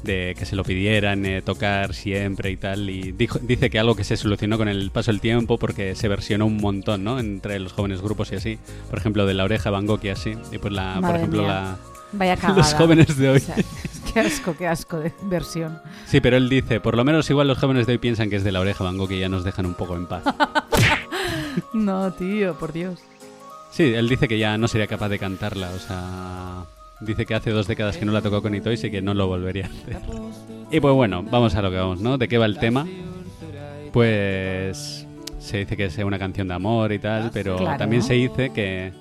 de 0.04 0.36
que 0.38 0.46
se 0.46 0.58
lo 0.58 0.66
pidieran, 0.66 1.26
eh, 1.26 1.42
tocar 1.42 1.94
siempre 1.94 2.52
y 2.52 2.58
tal. 2.58 2.90
Y 2.90 3.14
dijo, 3.14 3.40
dice 3.40 3.70
que 3.70 3.80
algo 3.80 3.96
que 3.96 4.04
se 4.04 4.18
solucionó 4.18 4.58
con 4.58 4.68
el 4.68 4.92
paso 4.92 5.12
del 5.12 5.22
tiempo 5.22 5.58
porque 5.58 5.96
se 5.96 6.10
versionó 6.10 6.48
un 6.48 6.58
montón, 6.58 7.06
¿no? 7.06 7.18
Entre 7.18 7.60
los 7.60 7.72
jóvenes 7.72 8.02
grupos 8.02 8.30
y 8.34 8.36
así. 8.36 8.60
Por 8.90 9.00
ejemplo, 9.00 9.26
de 9.26 9.34
La 9.34 9.46
Oreja 9.46 9.70
Van 9.70 9.86
Gogh 9.86 10.04
y 10.04 10.10
así. 10.10 10.36
Y 10.52 10.58
pues 10.58 10.74
la, 10.74 11.00
por 11.00 11.16
ejemplo, 11.16 11.44
mía. 11.44 11.48
la, 11.48 11.78
Vaya 12.12 12.38
los 12.56 12.74
jóvenes 12.74 13.18
de 13.18 13.30
hoy. 13.30 13.38
O 13.38 13.40
sea, 13.40 13.56
qué 14.16 14.20
asco, 14.22 14.56
qué 14.58 14.68
asco 14.68 14.98
de 15.00 15.14
versión. 15.24 15.80
Sí, 16.08 16.20
pero 16.22 16.38
él 16.38 16.50
dice, 16.50 16.80
por 16.80 16.96
lo 16.98 17.04
menos 17.04 17.30
igual 17.30 17.48
los 17.48 17.60
jóvenes 17.60 17.86
de 17.86 17.92
hoy 17.94 17.98
piensan 18.00 18.30
que 18.32 18.38
es 18.38 18.44
de 18.44 18.52
la 18.52 18.62
oreja 18.62 18.84
Van 18.84 18.98
Gogh 18.98 19.12
y 19.12 19.20
ya 19.20 19.30
nos 19.30 19.44
dejan 19.44 19.66
un 19.68 19.76
poco 19.76 19.96
en 19.96 20.08
paz. 20.08 20.24
No, 21.74 22.12
tío, 22.12 22.54
por 22.56 22.74
Dios. 22.74 23.00
Sí, 23.72 23.84
él 23.94 24.10
dice 24.10 24.28
que 24.28 24.38
ya 24.38 24.58
no 24.58 24.68
sería 24.68 24.88
capaz 24.88 25.08
de 25.10 25.20
cantarla, 25.20 25.70
o 25.72 25.80
sea... 25.80 26.64
Dice 27.02 27.26
que 27.26 27.36
hace 27.36 27.52
dos 27.52 27.68
décadas 27.68 27.98
que 27.98 28.06
no 28.06 28.12
la 28.14 28.22
tocó 28.22 28.42
con 28.42 28.56
Itois 28.56 28.84
y 28.86 28.92
que 28.92 29.02
no 29.02 29.14
lo 29.14 29.28
volvería 29.28 29.66
a 29.66 29.70
hacer. 29.70 30.02
Y 30.72 30.80
pues 30.80 30.94
bueno, 30.94 31.24
vamos 31.24 31.56
a 31.56 31.62
lo 31.62 31.70
que 31.70 31.78
vamos, 31.78 32.00
¿no? 32.02 32.18
¿De 32.18 32.28
qué 32.28 32.38
va 32.38 32.46
el 32.46 32.58
tema? 32.58 32.86
Pues... 33.94 35.06
Se 35.40 35.60
dice 35.60 35.78
que 35.78 35.86
es 35.86 35.98
una 36.00 36.18
canción 36.18 36.48
de 36.48 36.54
amor 36.56 36.92
y 36.92 37.00
tal, 37.00 37.30
pero 37.32 37.58
Claro. 37.58 37.78
también 37.78 38.02
se 38.02 38.14
dice 38.16 38.52
que, 38.52 38.92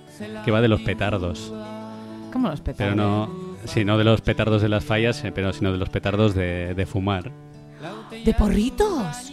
que 0.44 0.50
va 0.50 0.61
de 0.61 0.68
los 0.68 0.80
petardos. 0.83 1.52
¿Cómo 2.33 2.49
los 2.50 2.61
petardos? 2.61 2.94
Pero 2.94 2.94
no... 2.94 3.43
Sí, 3.64 3.85
no 3.85 3.97
de 3.99 4.04
los 4.04 4.21
petardos 4.21 4.62
de 4.62 4.68
las 4.68 4.85
fallas, 4.85 5.25
eh, 5.25 5.33
pero 5.35 5.52
sino 5.52 5.73
de 5.73 5.78
los 5.78 5.88
petardos 5.88 6.35
de, 6.35 6.75
de 6.75 6.87
fumar. 6.87 7.30
¿De 8.25 8.35
porritos? 8.35 9.33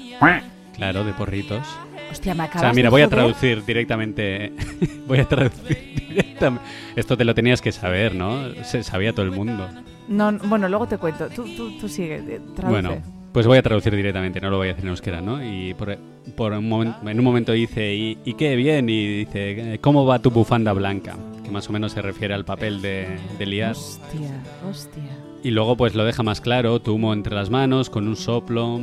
Claro, 0.76 1.04
de 1.04 1.14
porritos. 1.14 1.66
Hostia, 2.12 2.34
me 2.34 2.44
O 2.46 2.60
sea, 2.60 2.74
mira, 2.74 2.88
de 2.88 2.90
voy 2.92 3.02
a 3.02 3.06
joder. 3.06 3.20
traducir 3.20 3.64
directamente. 3.66 4.54
voy 5.08 5.20
a 5.20 5.26
traducir 5.26 5.96
directamente. 6.10 6.66
Esto 6.96 7.16
te 7.18 7.24
lo 7.24 7.34
tenías 7.36 7.62
que 7.62 7.72
saber, 7.72 8.16
¿no? 8.16 8.54
Se 8.64 8.84
sabía 8.84 9.14
todo 9.14 9.26
el 9.26 9.32
mundo. 9.32 9.68
No, 10.08 10.32
no, 10.32 10.40
bueno, 10.46 10.68
luego 10.68 10.88
te 10.88 10.98
cuento. 10.98 11.28
Tú, 11.30 11.46
tú, 11.56 11.78
tú 11.80 11.88
sigue, 11.88 12.16
eh, 12.16 12.42
traduce. 12.56 12.82
Bueno, 12.82 13.02
Pues 13.32 13.48
voy 13.48 13.58
a 13.58 13.62
traducir 13.62 13.96
directamente, 13.96 14.42
no 14.42 14.50
lo 14.50 14.58
voy 14.58 14.70
a 14.70 14.72
hacer 14.72 14.84
en 14.84 14.90
euskera, 14.90 15.22
¿no? 15.22 15.42
Y 15.44 15.74
por, 15.74 15.98
por 16.36 16.52
un 16.52 16.68
momento, 16.68 16.98
en 17.10 17.18
un 17.18 17.24
momento 17.26 17.52
dice, 17.54 17.94
¿y, 17.94 18.18
y 18.26 18.34
qué 18.34 18.56
bien? 18.56 18.90
Y 18.90 19.24
dice, 19.26 19.78
¿cómo 19.82 20.06
va 20.06 20.20
tu 20.20 20.32
bufanda 20.32 20.74
blanca? 20.74 21.16
Que 21.44 21.52
más 21.52 21.70
o 21.70 21.74
menos 21.74 21.92
se 21.92 22.02
refiere 22.02 22.34
al 22.34 22.46
papel 22.46 22.82
de, 22.82 23.20
de 23.38 23.46
liar. 23.46 23.72
Hostia, 23.72 24.42
hostia. 24.70 25.04
Y 25.44 25.52
luego 25.52 25.76
pues 25.76 25.96
lo 25.96 26.06
deja 26.06 26.24
más 26.24 26.42
claro, 26.42 26.80
tu 26.80 26.94
humo 26.94 27.14
entre 27.14 27.34
las 27.36 27.50
manos, 27.50 27.90
con 27.90 28.08
un 28.08 28.16
soplo, 28.16 28.82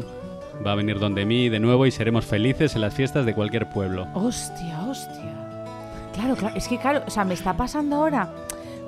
va 0.66 0.72
a 0.72 0.74
venir 0.74 0.98
donde 0.98 1.24
mí 1.24 1.48
de 1.48 1.60
nuevo 1.60 1.86
y 1.86 1.90
seremos 1.90 2.24
felices 2.24 2.74
en 2.74 2.80
las 2.80 2.94
fiestas 2.94 3.24
de 3.26 3.34
cualquier 3.34 3.70
pueblo. 3.70 4.08
Hostia, 4.14 4.82
hostia. 4.88 5.34
Claro, 6.14 6.34
claro, 6.34 6.56
es 6.56 6.66
que 6.66 6.78
claro, 6.78 7.02
o 7.06 7.10
sea, 7.10 7.24
me 7.24 7.34
está 7.34 7.56
pasando 7.56 7.96
ahora 7.96 8.32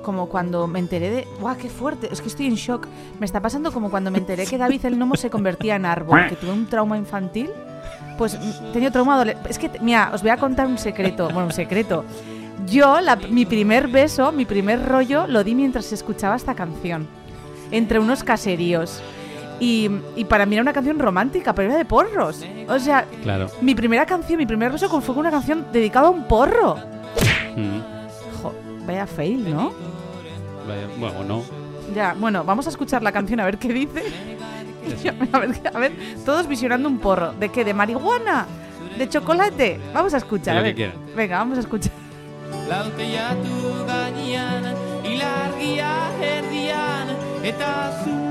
como 0.01 0.27
cuando 0.27 0.67
me 0.67 0.79
enteré 0.79 1.09
de... 1.11 1.27
¡Guau, 1.39 1.55
qué 1.57 1.69
fuerte! 1.69 2.09
Es 2.11 2.21
que 2.21 2.27
estoy 2.27 2.47
en 2.47 2.55
shock. 2.55 2.87
Me 3.19 3.25
está 3.25 3.39
pasando 3.39 3.71
como 3.71 3.89
cuando 3.89 4.11
me 4.11 4.17
enteré 4.17 4.45
que 4.45 4.57
David 4.57 4.85
el 4.85 4.99
Nomo 4.99 5.15
se 5.15 5.29
convertía 5.29 5.75
en 5.75 5.85
árbol, 5.85 6.27
que 6.27 6.35
tuve 6.35 6.51
un 6.51 6.65
trauma 6.67 6.97
infantil. 6.97 7.49
Pues 8.17 8.37
tenía 8.73 8.91
trauma 8.91 9.15
adolescente. 9.15 9.49
Es 9.49 9.59
que, 9.59 9.69
mira, 9.81 10.11
os 10.13 10.21
voy 10.21 10.31
a 10.31 10.37
contar 10.37 10.67
un 10.67 10.77
secreto. 10.77 11.25
Bueno, 11.25 11.45
un 11.45 11.51
secreto. 11.53 12.03
Yo, 12.67 13.01
la- 13.01 13.15
mi 13.15 13.45
primer 13.45 13.87
beso, 13.87 14.31
mi 14.31 14.45
primer 14.45 14.85
rollo, 14.87 15.25
lo 15.27 15.43
di 15.43 15.55
mientras 15.55 15.91
escuchaba 15.91 16.35
esta 16.35 16.53
canción. 16.55 17.07
Entre 17.71 17.99
unos 17.99 18.23
caseríos. 18.23 19.01
Y, 19.59 19.89
y 20.15 20.25
para 20.25 20.45
mí 20.45 20.55
era 20.55 20.63
una 20.63 20.73
canción 20.73 20.97
romántica, 20.99 21.53
pero 21.53 21.69
era 21.69 21.77
de 21.77 21.85
porros. 21.85 22.43
O 22.67 22.79
sea, 22.79 23.05
Claro. 23.23 23.47
mi 23.61 23.75
primera 23.75 24.05
canción, 24.05 24.37
mi 24.39 24.45
primer 24.45 24.71
beso 24.71 24.89
fue 24.89 25.13
con 25.13 25.19
una 25.19 25.31
canción 25.31 25.67
dedicada 25.71 26.07
a 26.07 26.09
un 26.09 26.27
porro. 26.27 26.75
Mm. 27.55 27.79
Jo, 28.41 28.53
vaya 28.87 29.05
fail, 29.05 29.53
¿no? 29.53 29.71
Vaya, 30.67 30.87
bueno, 30.99 31.23
no. 31.23 31.43
Ya, 31.95 32.15
bueno, 32.17 32.43
vamos 32.43 32.65
a 32.67 32.69
escuchar 32.69 33.03
la 33.03 33.11
canción 33.11 33.39
a 33.39 33.45
ver 33.45 33.57
qué 33.57 33.71
dice. 33.71 34.03
A 35.31 35.39
ver, 35.39 35.51
a 35.73 35.79
ver, 35.79 35.91
todos 36.25 36.47
visionando 36.47 36.89
un 36.89 36.97
porro. 36.97 37.33
¿De 37.33 37.49
qué? 37.49 37.63
¿De 37.63 37.73
marihuana? 37.73 38.47
¿De 38.97 39.07
chocolate? 39.07 39.79
Vamos 39.93 40.13
a 40.15 40.17
escuchar. 40.17 40.57
A 40.57 40.61
ver. 40.61 40.91
Venga, 41.15 41.37
vamos 41.37 41.57
a 41.59 41.61
escuchar. 41.61 41.91
Lauteiatu 42.69 43.75
gainean, 43.87 44.67
ilargia 45.03 45.93
erdian, 46.33 47.15
eta 47.43 47.71
zu 48.03 48.30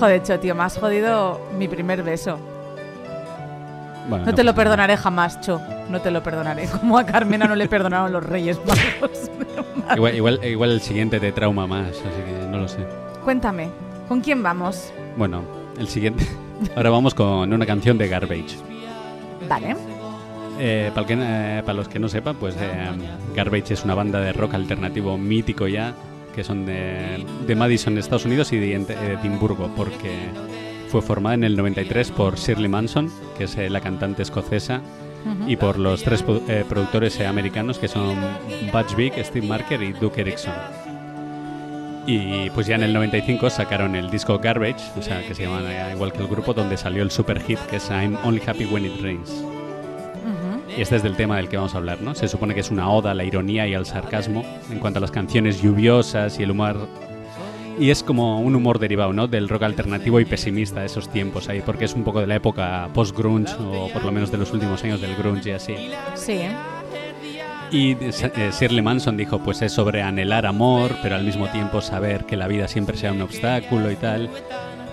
Joder, 0.00 0.22
cho, 0.22 0.40
tío, 0.40 0.54
me 0.54 0.62
has 0.62 0.78
jodido 0.78 1.38
mi 1.58 1.68
primer 1.68 2.02
beso. 2.02 2.38
Bueno, 4.08 4.24
No 4.24 4.34
te 4.34 4.42
lo 4.42 4.54
perdonaré 4.54 4.96
jamás, 4.96 5.40
Cho. 5.42 5.60
No 5.90 6.00
te 6.00 6.10
lo 6.10 6.22
perdonaré. 6.22 6.66
Como 6.80 6.98
a 6.98 7.04
Carmena 7.04 7.46
no 7.46 7.54
le 7.54 7.68
perdonaron 7.68 8.10
los 8.10 8.24
Reyes 8.24 8.58
Magos. 8.66 9.30
Igual, 9.94 10.14
igual, 10.14 10.40
igual 10.44 10.70
el 10.70 10.80
siguiente 10.80 11.18
te 11.18 11.32
trauma 11.32 11.66
más, 11.66 11.88
así 11.88 12.22
que 12.24 12.46
no 12.48 12.58
lo 12.58 12.68
sé. 12.68 12.78
Cuéntame, 13.24 13.70
¿con 14.08 14.20
quién 14.20 14.40
vamos? 14.40 14.92
Bueno, 15.16 15.42
el 15.78 15.88
siguiente. 15.88 16.24
Ahora 16.76 16.90
vamos 16.90 17.12
con 17.12 17.52
una 17.52 17.66
canción 17.66 17.98
de 17.98 18.06
Garbage. 18.06 18.56
Vale. 19.48 19.76
Eh, 20.60 20.92
para, 20.94 21.06
eh, 21.10 21.74
los 21.74 21.88
que 21.88 21.98
no 21.98 22.08
sepan, 22.08 22.36
pues 22.36 22.54
eh, 22.60 22.88
Garbage 23.34 23.74
es 23.74 23.84
una 23.84 23.96
banda 23.96 24.20
de 24.20 24.32
rock 24.32 24.54
alternativo 24.54 25.18
mítico 25.18 25.66
ya, 25.66 25.92
que 26.34 26.44
son 26.44 26.66
de, 26.66 27.24
de 27.46 27.54
Madison, 27.54 27.96
Estados 27.98 28.24
Unidos 28.24 28.52
y 28.52 28.58
de 28.58 28.78
Ent- 28.78 29.20
Edimburgo, 29.20 29.70
porque 29.76 30.10
fue 30.88 31.02
formada 31.02 31.34
en 31.34 31.44
el 31.44 31.56
93 31.56 32.10
por 32.12 32.36
Shirley 32.36 32.68
Manson, 32.68 33.10
que 33.38 33.44
es 33.44 33.56
eh, 33.56 33.70
la 33.70 33.80
cantante 33.80 34.22
escocesa, 34.22 34.80
y 35.46 35.56
por 35.56 35.78
los 35.78 36.02
tres 36.02 36.24
eh, 36.48 36.64
productores 36.66 37.20
eh, 37.20 37.26
americanos 37.26 37.78
que 37.78 37.88
son 37.88 38.16
Butch 38.72 38.94
Vig, 38.96 39.12
Steve 39.22 39.46
Marker 39.46 39.82
y 39.82 39.92
Duke 39.92 40.22
Erickson. 40.22 40.54
Y 42.06 42.48
pues 42.50 42.66
ya 42.66 42.76
en 42.76 42.82
el 42.82 42.92
95 42.94 43.50
sacaron 43.50 43.94
el 43.94 44.10
disco 44.10 44.38
Garbage, 44.38 44.82
o 44.98 45.02
sea, 45.02 45.22
que 45.26 45.34
se 45.34 45.42
llama 45.44 45.60
eh, 45.64 45.92
igual 45.94 46.12
que 46.12 46.20
el 46.22 46.26
grupo, 46.28 46.54
donde 46.54 46.76
salió 46.76 47.02
el 47.02 47.10
super 47.10 47.40
hit 47.42 47.58
que 47.68 47.76
es 47.76 47.90
I'm 47.90 48.16
Only 48.24 48.40
Happy 48.46 48.64
When 48.64 48.86
It 48.86 49.00
Rains. 49.02 49.30
Y 50.80 50.82
este 50.82 50.96
es 50.96 51.02
del 51.02 51.14
tema 51.14 51.36
del 51.36 51.50
que 51.50 51.58
vamos 51.58 51.74
a 51.74 51.76
hablar, 51.76 52.00
¿no? 52.00 52.14
Se 52.14 52.26
supone 52.26 52.54
que 52.54 52.60
es 52.60 52.70
una 52.70 52.90
oda 52.90 53.10
a 53.10 53.14
la 53.14 53.22
ironía 53.22 53.68
y 53.68 53.74
al 53.74 53.84
sarcasmo 53.84 54.42
en 54.70 54.78
cuanto 54.78 54.96
a 54.96 55.02
las 55.02 55.10
canciones 55.10 55.60
lluviosas 55.60 56.40
y 56.40 56.42
el 56.44 56.52
humor. 56.52 56.88
Y 57.78 57.90
es 57.90 58.02
como 58.02 58.40
un 58.40 58.56
humor 58.56 58.78
derivado, 58.78 59.12
¿no? 59.12 59.28
Del 59.28 59.50
rock 59.50 59.64
alternativo 59.64 60.20
y 60.20 60.24
pesimista 60.24 60.80
de 60.80 60.86
esos 60.86 61.10
tiempos 61.10 61.50
ahí, 61.50 61.60
porque 61.60 61.84
es 61.84 61.92
un 61.92 62.02
poco 62.02 62.22
de 62.22 62.28
la 62.28 62.36
época 62.36 62.88
post-grunge 62.94 63.52
o 63.60 63.90
por 63.92 64.06
lo 64.06 64.10
menos 64.10 64.32
de 64.32 64.38
los 64.38 64.54
últimos 64.54 64.82
años 64.82 65.02
del 65.02 65.14
grunge 65.16 65.50
y 65.50 65.52
así. 65.52 65.74
Sí. 66.14 66.40
Y 67.70 67.92
eh, 68.00 68.50
Shirley 68.58 68.80
Manson 68.80 69.18
dijo, 69.18 69.38
pues 69.38 69.60
es 69.60 69.72
sobre 69.72 70.00
anhelar 70.00 70.46
amor, 70.46 70.96
pero 71.02 71.14
al 71.14 71.24
mismo 71.24 71.46
tiempo 71.48 71.82
saber 71.82 72.24
que 72.24 72.38
la 72.38 72.48
vida 72.48 72.68
siempre 72.68 72.96
sea 72.96 73.12
un 73.12 73.20
obstáculo 73.20 73.90
y 73.90 73.96
tal. 73.96 74.30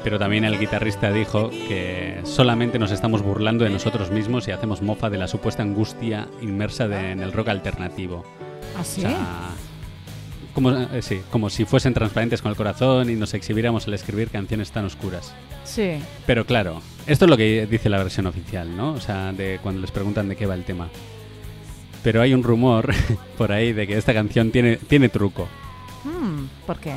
Pero 0.04 0.20
también 0.20 0.46
el 0.46 0.58
guitarrista 0.60 1.12
dijo 1.12 1.50
que 1.50 2.20
solamente 2.24 2.80
nos 2.80 2.92
estamos 2.92 3.22
burlando 3.22 3.64
de 3.66 3.70
nosotros 3.72 4.10
mismos 4.12 4.48
y 4.48 4.52
hacemos 4.52 4.82
mofa 4.82 5.10
de 5.10 5.18
la 5.18 5.28
supuesta 5.28 5.64
angustia 5.64 6.28
inmersa 6.42 6.88
de- 6.88 7.12
en 7.12 7.22
el 7.22 7.34
rock 7.34 7.50
alternativo. 7.50 8.24
¿Así? 8.80 9.02
O 9.02 9.10
sea, 9.10 9.50
como, 10.54 10.72
eh, 10.72 11.02
sí, 11.02 11.22
como 11.32 11.50
si 11.50 11.66
fuesen 11.66 11.94
transparentes 11.94 12.42
con 12.42 12.50
el 12.52 12.56
corazón 12.56 13.10
y 13.10 13.16
nos 13.16 13.34
exhibiéramos 13.34 13.86
al 13.88 13.94
escribir 13.96 14.30
canciones 14.30 14.72
tan 14.72 14.86
oscuras. 14.86 15.34
sí. 15.66 16.00
Pero 16.26 16.46
claro, 16.46 16.82
esto 17.06 17.26
es 17.26 17.30
lo 17.30 17.38
que 17.38 17.68
dice 17.70 17.90
la 17.90 17.98
versión 17.98 18.28
oficial, 18.28 18.76
¿no? 18.78 18.94
O 18.94 19.00
sea, 19.02 19.34
de 19.34 19.60
cuando 19.62 19.82
les 19.82 19.92
preguntan 19.92 20.30
de 20.30 20.36
qué 20.36 20.46
va 20.46 20.56
el 20.56 20.64
tema. 20.64 20.88
Pero 22.04 22.22
hay 22.22 22.34
un 22.34 22.44
rumor 22.44 22.92
por 23.38 23.52
ahí 23.52 23.74
de 23.74 23.86
que 23.88 23.98
esta 23.98 24.14
canción 24.14 24.52
tiene, 24.52 24.78
tiene 24.78 25.10
truco. 25.10 25.48
Mm, 26.06 26.46
¿Por 26.66 26.78
qué? 26.80 26.94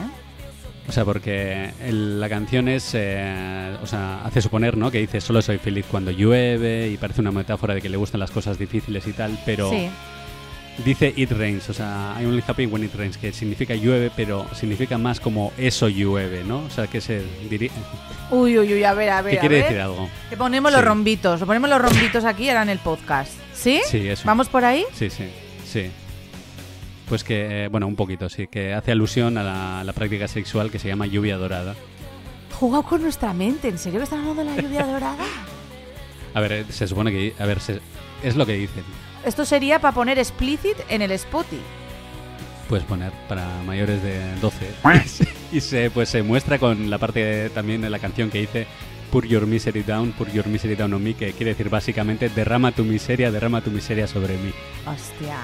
O 0.91 0.93
sea, 0.93 1.05
porque 1.05 1.71
el- 1.87 2.21
la 2.21 2.29
canción 2.29 2.69
es, 2.69 2.91
eh, 2.95 3.77
o 3.83 3.87
sea, 3.87 4.25
hace 4.25 4.43
suponer, 4.43 4.77
¿no? 4.77 4.91
Que 4.91 4.99
dice 4.99 5.21
solo 5.21 5.41
soy 5.41 5.59
feliz 5.59 5.87
cuando 5.91 6.11
llueve 6.11 6.89
y 6.89 6.97
parece 6.97 7.21
una 7.21 7.31
metáfora 7.31 7.75
de 7.75 7.81
que 7.81 7.89
le 7.89 7.97
gustan 7.97 8.19
las 8.21 8.31
cosas 8.31 8.59
difíciles 8.59 9.07
y 9.07 9.13
tal, 9.13 9.39
pero 9.47 9.71
Sí. 9.71 9.89
dice 10.85 11.13
it 11.17 11.31
rains, 11.33 11.69
o 11.71 11.73
sea, 11.73 12.15
I'm 12.19 12.29
only 12.29 12.43
happy 12.47 12.67
when 12.67 12.83
it 12.85 12.95
rains, 12.97 13.17
que 13.17 13.33
significa 13.33 13.75
llueve, 13.75 14.11
pero 14.17 14.47
significa 14.55 14.99
más 14.99 15.21
como 15.21 15.53
eso 15.57 15.89
llueve, 15.89 16.43
¿no? 16.45 16.59
O 16.65 16.71
sea, 16.71 16.87
que 16.89 17.01
se 17.01 17.23
diría, 17.49 17.71
Uy, 18.33 18.59
uy, 18.59 18.75
uy, 18.75 18.85
a 18.85 18.93
ver, 18.95 19.11
a 19.11 19.23
ver. 19.23 19.33
que 19.35 19.39
a 19.39 19.41
quiere 19.41 19.55
ver. 19.57 19.65
decir 19.65 19.81
algo. 19.81 20.09
Que 20.29 20.37
ponemos 20.37 20.71
Sí. 20.73 20.77
los 20.77 20.85
rombitos. 20.85 21.41
Lo 21.41 21.47
ponemos 21.47 21.71
los 21.71 21.81
rombitos 21.81 22.25
aquí 22.25 22.49
ahora 22.49 22.63
en 22.63 22.69
el 22.71 22.79
podcast. 22.79 23.33
¿Sí? 23.55 23.81
Sí, 23.89 24.09
eso. 24.09 24.23
¿Vamos 24.25 24.49
por 24.49 24.65
ahí? 24.65 24.85
Sí, 24.93 25.11
sí, 25.11 25.25
sí. 25.67 25.91
Pues 27.11 27.25
que, 27.25 27.65
eh, 27.65 27.69
bueno, 27.69 27.87
un 27.89 27.97
poquito, 27.97 28.29
sí, 28.29 28.47
que 28.47 28.73
hace 28.73 28.93
alusión 28.93 29.37
a 29.37 29.43
la, 29.43 29.81
a 29.81 29.85
la 29.85 29.93
práctica 29.93 30.29
sexual 30.29 30.71
que 30.71 30.79
se 30.79 30.87
llama 30.89 31.07
lluvia 31.07 31.37
dorada. 31.37 31.75
Jugado 32.59 32.85
con 32.85 33.03
nuestra 33.03 33.33
mente. 33.35 33.69
¿En 33.69 33.79
serio 33.79 33.99
que 33.99 34.05
están 34.05 34.21
hablando 34.21 34.45
de 34.45 34.51
la 34.57 34.63
lluvia 34.63 34.87
dorada? 34.93 35.25
A 36.35 36.41
ver, 36.41 36.53
eh, 36.53 36.65
se 36.69 36.87
supone 36.87 37.11
que, 37.11 37.35
a 37.39 37.47
ver, 37.47 37.59
se- 37.61 37.81
es 38.23 38.37
lo 38.37 38.47
que 38.47 38.53
dicen. 38.53 38.85
Esto 39.27 39.45
sería 39.45 39.81
para 39.81 39.93
poner 39.93 40.19
explicit 40.21 40.77
en 40.89 41.03
el 41.03 41.11
Spotify. 41.11 41.61
Puedes 42.69 42.87
poner 42.87 43.11
para 43.29 43.45
mayores 43.67 44.01
de 44.05 44.21
12. 44.41 44.71
y 45.53 45.61
se, 45.61 45.91
pues 45.91 46.09
se 46.09 46.23
muestra 46.23 46.61
con 46.61 46.91
la 46.91 46.99
parte 46.99 47.25
de- 47.25 47.51
también 47.51 47.81
de 47.81 47.91
la 47.91 47.99
canción 47.99 48.31
que 48.31 48.39
dice 48.39 48.69
Pour 49.11 49.27
your 49.27 49.47
misery 49.49 49.83
down, 49.83 50.13
pour 50.13 50.31
your 50.31 50.47
misery 50.47 50.77
down 50.77 50.95
on 50.95 51.03
me, 51.03 51.15
que 51.15 51.33
quiere 51.33 51.51
decir 51.55 51.69
básicamente 51.71 52.29
derrama 52.29 52.71
tu 52.71 52.85
miseria, 52.85 53.33
derrama 53.33 53.61
tu 53.63 53.73
miseria 53.73 54.07
sobre 54.07 54.37
mí. 54.37 54.53
Hostia. 54.87 55.37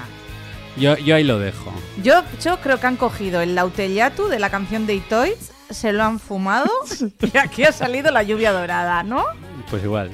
Yo, 0.76 0.97
yo 0.99 1.16
ahí 1.16 1.25
lo 1.25 1.38
dejo. 1.38 1.73
Yo, 2.02 2.23
yo 2.42 2.61
creo 2.61 2.78
que 2.78 2.87
han 2.87 2.97
cogido 2.97 3.40
el 3.40 3.54
lautellatu 3.54 4.28
de 4.28 4.38
la 4.38 4.50
canción 4.50 4.87
de 4.87 4.95
Itoiz, 4.95 5.52
se 5.71 5.92
lo 5.92 6.04
han 6.04 6.21
fumado 6.21 6.71
y 7.33 7.37
aquí 7.38 7.64
ha 7.64 7.73
salido 7.73 8.11
la 8.11 8.23
lluvia 8.23 8.52
dorada, 8.52 9.02
¿no? 9.02 9.25
Pues 9.71 9.83
igual. 9.83 10.11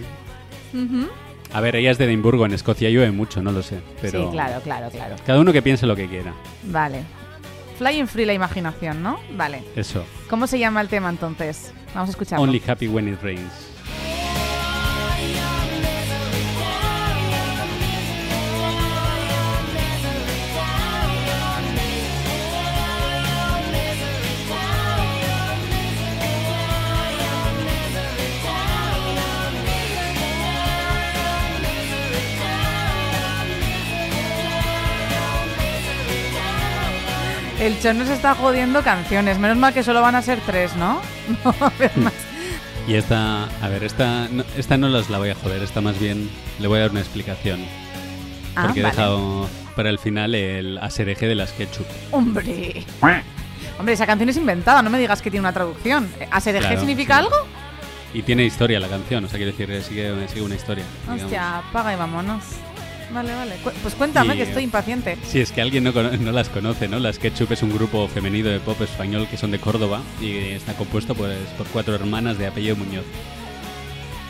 A 1.52 1.60
ver, 1.60 1.76
ella 1.76 1.90
es 1.90 1.98
de 1.98 2.06
Edimburgo, 2.06 2.46
en 2.46 2.54
Escocia 2.54 2.88
llueve 2.88 3.10
mucho, 3.10 3.42
no 3.42 3.52
lo 3.52 3.62
sé. 3.62 3.80
Pero 4.00 4.24
Sí, 4.24 4.28
claro, 4.32 4.60
claro, 4.62 4.90
claro. 4.90 5.16
Cada 5.26 5.40
uno 5.40 5.52
que 5.52 5.60
piense 5.62 5.86
lo 5.86 5.94
que 5.96 6.08
quiera. 6.08 6.32
Vale. 6.64 7.02
Flying 7.76 8.06
free 8.06 8.24
la 8.24 8.32
imaginación, 8.32 9.02
¿no? 9.02 9.18
Vale. 9.32 9.62
Eso. 9.76 10.04
¿Cómo 10.30 10.46
se 10.46 10.58
llama 10.58 10.80
el 10.80 10.88
tema 10.88 11.10
entonces? 11.10 11.72
Vamos 11.94 12.08
a 12.08 12.12
escucharlo. 12.12 12.42
Only 12.44 12.62
happy 12.66 12.88
when 12.88 13.08
it 13.08 13.20
rains. 13.22 13.71
El 37.62 37.80
Chon 37.80 37.96
nos 37.96 38.08
está 38.08 38.34
jodiendo 38.34 38.82
canciones. 38.82 39.38
Menos 39.38 39.56
mal 39.56 39.72
que 39.72 39.84
solo 39.84 40.02
van 40.02 40.16
a 40.16 40.22
ser 40.22 40.40
tres, 40.44 40.74
¿no? 40.74 41.00
No 41.44 41.54
va 41.60 41.68
a 41.68 41.70
haber 41.70 41.96
más. 41.96 42.12
Y 42.88 42.94
esta, 42.94 43.44
a 43.44 43.68
ver, 43.68 43.84
esta 43.84 44.26
no, 44.28 44.42
esta 44.56 44.76
no 44.76 44.88
las 44.88 45.08
la 45.08 45.18
voy 45.18 45.30
a 45.30 45.36
joder, 45.36 45.62
esta 45.62 45.80
más 45.80 46.00
bien 46.00 46.28
le 46.58 46.66
voy 46.66 46.78
a 46.78 46.82
dar 46.82 46.90
una 46.90 46.98
explicación. 46.98 47.60
Ah, 48.56 48.62
porque 48.64 48.80
he 48.80 48.82
vale. 48.82 48.96
dejado 48.96 49.48
para 49.76 49.90
el 49.90 50.00
final 50.00 50.34
el 50.34 50.76
asereje 50.78 51.28
de 51.28 51.36
las 51.36 51.52
ketchup. 51.52 51.86
Hombre. 52.10 52.84
Hombre, 53.78 53.94
esa 53.94 54.06
canción 54.06 54.28
es 54.28 54.36
inventada, 54.36 54.82
no 54.82 54.90
me 54.90 54.98
digas 54.98 55.22
que 55.22 55.30
tiene 55.30 55.42
una 55.42 55.52
traducción. 55.52 56.08
¿ASDG 56.32 56.58
Claro, 56.58 56.80
significa 56.80 57.14
sí. 57.14 57.20
algo? 57.20 57.36
Y 58.12 58.22
tiene 58.22 58.44
historia 58.44 58.80
la 58.80 58.88
canción, 58.88 59.24
o 59.24 59.28
sea, 59.28 59.38
quiero 59.38 59.56
decir, 59.56 59.82
sigue, 59.84 60.28
sigue 60.28 60.42
una 60.42 60.56
historia. 60.56 60.84
digamos. 61.02 61.22
Hostia, 61.22 61.58
apaga 61.58 61.92
y 61.94 61.96
vámonos. 61.96 62.42
Vale, 63.12 63.34
vale. 63.34 63.56
Cu- 63.62 63.70
Pues 63.82 63.94
cuéntame, 63.94 64.34
Y, 64.34 64.36
que 64.38 64.42
estoy 64.44 64.62
impaciente. 64.64 65.16
Si 65.26 65.40
es 65.40 65.52
que 65.52 65.60
alguien 65.62 65.84
no, 65.84 65.92
no 65.92 66.32
las 66.32 66.48
conoce, 66.48 66.88
¿no? 66.88 66.98
Las 66.98 67.18
Ketchup 67.18 67.52
es 67.52 67.62
un 67.62 67.72
grupo 67.74 68.08
femenino 68.08 68.48
de 68.48 68.60
pop 68.60 68.80
español 68.82 69.26
que 69.30 69.36
son 69.36 69.50
de 69.50 69.58
Córdoba 69.58 70.00
y 70.20 70.36
está 70.52 70.74
compuesto 70.74 71.14
pues, 71.14 71.36
por 71.58 71.66
cuatro 71.68 71.94
hermanas 71.94 72.38
de 72.38 72.46
apellido 72.46 72.76
Muñoz. 72.76 73.04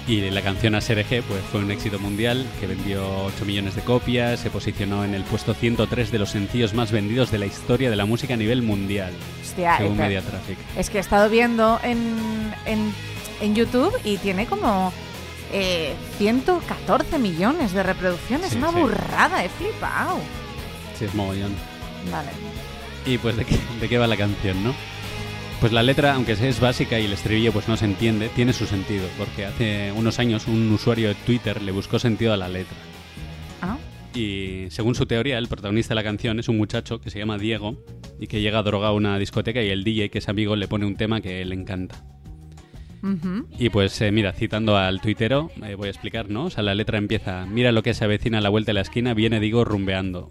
Y 0.08 0.20
la 0.30 0.42
canción 0.42 0.74
Asereje 0.74 1.22
pues, 1.22 1.40
fue 1.52 1.60
un 1.60 1.70
éxito 1.70 2.00
mundial 2.00 2.44
que 2.58 2.66
vendió 2.66 3.08
8 3.26 3.44
millones 3.44 3.76
de 3.76 3.82
copias, 3.82 4.40
se 4.40 4.50
posicionó 4.50 5.04
en 5.04 5.14
el 5.14 5.22
puesto 5.22 5.54
103 5.54 6.10
de 6.10 6.18
los 6.18 6.30
sencillos 6.30 6.74
más 6.74 6.90
vendidos 6.90 7.30
de 7.30 7.38
la 7.38 7.46
historia 7.46 7.88
de 7.88 7.94
la 7.94 8.04
música 8.04 8.34
a 8.34 8.36
nivel 8.36 8.62
mundial, 8.62 9.12
Hostia, 9.40 9.76
según 9.78 9.96
Media 9.98 10.20
Traffic. 10.20 10.58
Es 10.76 10.90
que 10.90 10.98
he 10.98 11.00
estado 11.00 11.30
viendo 11.30 11.78
en, 11.84 12.16
en, 12.66 12.92
en 13.40 13.54
YouTube 13.54 13.94
y 14.02 14.16
tiene 14.16 14.46
como 14.46 14.92
eh, 15.52 15.94
114 16.18 17.18
millones 17.18 17.72
de 17.72 17.82
reproducciones. 17.82 18.50
Sí, 18.50 18.58
Una 18.58 18.70
sí. 18.72 18.80
burrada, 18.80 19.44
he 19.44 19.48
flipado. 19.48 20.18
Sí, 20.98 21.04
es 21.06 21.14
mogollón. 21.14 21.52
Vale. 22.10 22.30
Y 23.06 23.18
pues 23.18 23.36
de 23.36 23.44
qué, 23.44 23.58
de 23.80 23.88
qué 23.88 23.98
va 23.98 24.06
la 24.06 24.16
canción, 24.16 24.62
¿no? 24.64 24.74
Pues 25.60 25.72
la 25.72 25.82
letra, 25.84 26.14
aunque 26.14 26.32
es 26.32 26.58
básica 26.60 26.98
y 26.98 27.04
el 27.04 27.12
estribillo 27.12 27.52
pues 27.52 27.68
no 27.68 27.76
se 27.76 27.84
entiende, 27.84 28.28
tiene 28.30 28.52
su 28.52 28.66
sentido, 28.66 29.06
porque 29.16 29.46
hace 29.46 29.92
unos 29.92 30.18
años 30.18 30.48
un 30.48 30.72
usuario 30.72 31.08
de 31.08 31.14
Twitter 31.14 31.62
le 31.62 31.70
buscó 31.70 32.00
sentido 32.00 32.32
a 32.32 32.36
la 32.36 32.48
letra. 32.48 32.76
Ah, 33.60 33.76
Y 34.12 34.66
según 34.70 34.96
su 34.96 35.06
teoría, 35.06 35.38
el 35.38 35.46
protagonista 35.46 35.92
de 35.94 35.96
la 35.96 36.02
canción 36.02 36.40
es 36.40 36.48
un 36.48 36.56
muchacho 36.58 37.00
que 37.00 37.10
se 37.10 37.20
llama 37.20 37.38
Diego 37.38 37.76
y 38.18 38.26
que 38.26 38.40
llega 38.40 38.60
drogado 38.64 38.92
a 38.94 38.96
una 38.96 39.18
discoteca 39.20 39.62
y 39.62 39.68
el 39.68 39.84
DJ, 39.84 40.10
que 40.10 40.18
es 40.18 40.28
amigo, 40.28 40.56
le 40.56 40.66
pone 40.66 40.84
un 40.84 40.96
tema 40.96 41.20
que 41.20 41.44
le 41.44 41.54
encanta. 41.54 42.02
Y 43.58 43.70
pues 43.70 44.00
eh, 44.00 44.12
mira, 44.12 44.32
citando 44.32 44.76
al 44.76 45.00
tuitero, 45.00 45.50
eh, 45.64 45.74
voy 45.74 45.88
a 45.88 45.90
explicar, 45.90 46.30
¿no? 46.30 46.44
O 46.44 46.50
sea, 46.50 46.62
la 46.62 46.74
letra 46.74 46.98
empieza, 46.98 47.46
mira 47.46 47.72
lo 47.72 47.82
que 47.82 47.94
se 47.94 48.04
avecina 48.04 48.38
a 48.38 48.40
la 48.40 48.48
vuelta 48.48 48.70
de 48.70 48.74
la 48.74 48.80
esquina, 48.82 49.12
viene 49.14 49.40
Diego 49.40 49.64
rumbeando. 49.64 50.30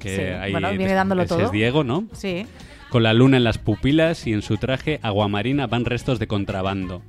Que 0.00 0.16
Sí, 0.16 0.22
ahí 0.22 0.50
bueno, 0.52 0.70
viene 0.70 0.94
dándolo 0.94 1.22
ese 1.22 1.28
todo. 1.34 1.44
es 1.44 1.52
Diego, 1.52 1.84
¿no? 1.84 2.04
Sí. 2.12 2.44
Con 2.90 3.04
la 3.04 3.14
luna 3.14 3.36
en 3.36 3.44
las 3.44 3.58
pupilas 3.58 4.26
y 4.26 4.32
en 4.32 4.42
su 4.42 4.56
traje 4.56 4.98
aguamarina 5.02 5.66
van 5.68 5.84
restos 5.84 6.18
de 6.18 6.26
contrabando. 6.26 7.02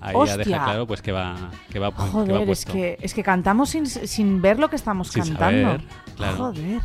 Ahí 0.00 0.12
ya 0.14 0.18
¡Hostia! 0.18 0.36
deja 0.38 0.64
claro 0.64 0.86
pues 0.86 1.02
que 1.02 1.12
va, 1.12 1.50
que 1.70 1.78
va, 1.78 1.90
pu- 1.90 2.24
que 2.24 2.32
va 2.32 2.38
Joder, 2.38 2.50
es 2.50 2.64
que, 2.64 2.96
es 3.02 3.12
que 3.12 3.22
cantamos 3.22 3.68
sin, 3.70 3.84
sin 3.86 4.40
ver 4.40 4.58
lo 4.58 4.70
que 4.70 4.76
estamos 4.76 5.08
Sin 5.08 5.24
cantando. 5.24 5.62
saber, 5.72 5.80
claro. 6.16 6.36
Joder. 6.36 6.80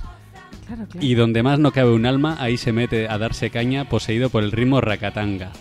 Claro, 0.67 0.85
claro. 0.89 1.05
Y 1.05 1.13
donde 1.13 1.43
más 1.43 1.59
no 1.59 1.71
cabe 1.71 1.91
un 1.93 2.07
alma, 2.07 2.37
ahí 2.39 2.57
se 2.57 2.73
mete 2.73 3.07
a 3.07 3.19
darse 3.19 3.51
caña 3.51 3.85
poseído 3.87 4.29
por 4.31 4.43
el 4.43 4.51
ritmo 4.51 4.81
racatanga. 4.81 5.51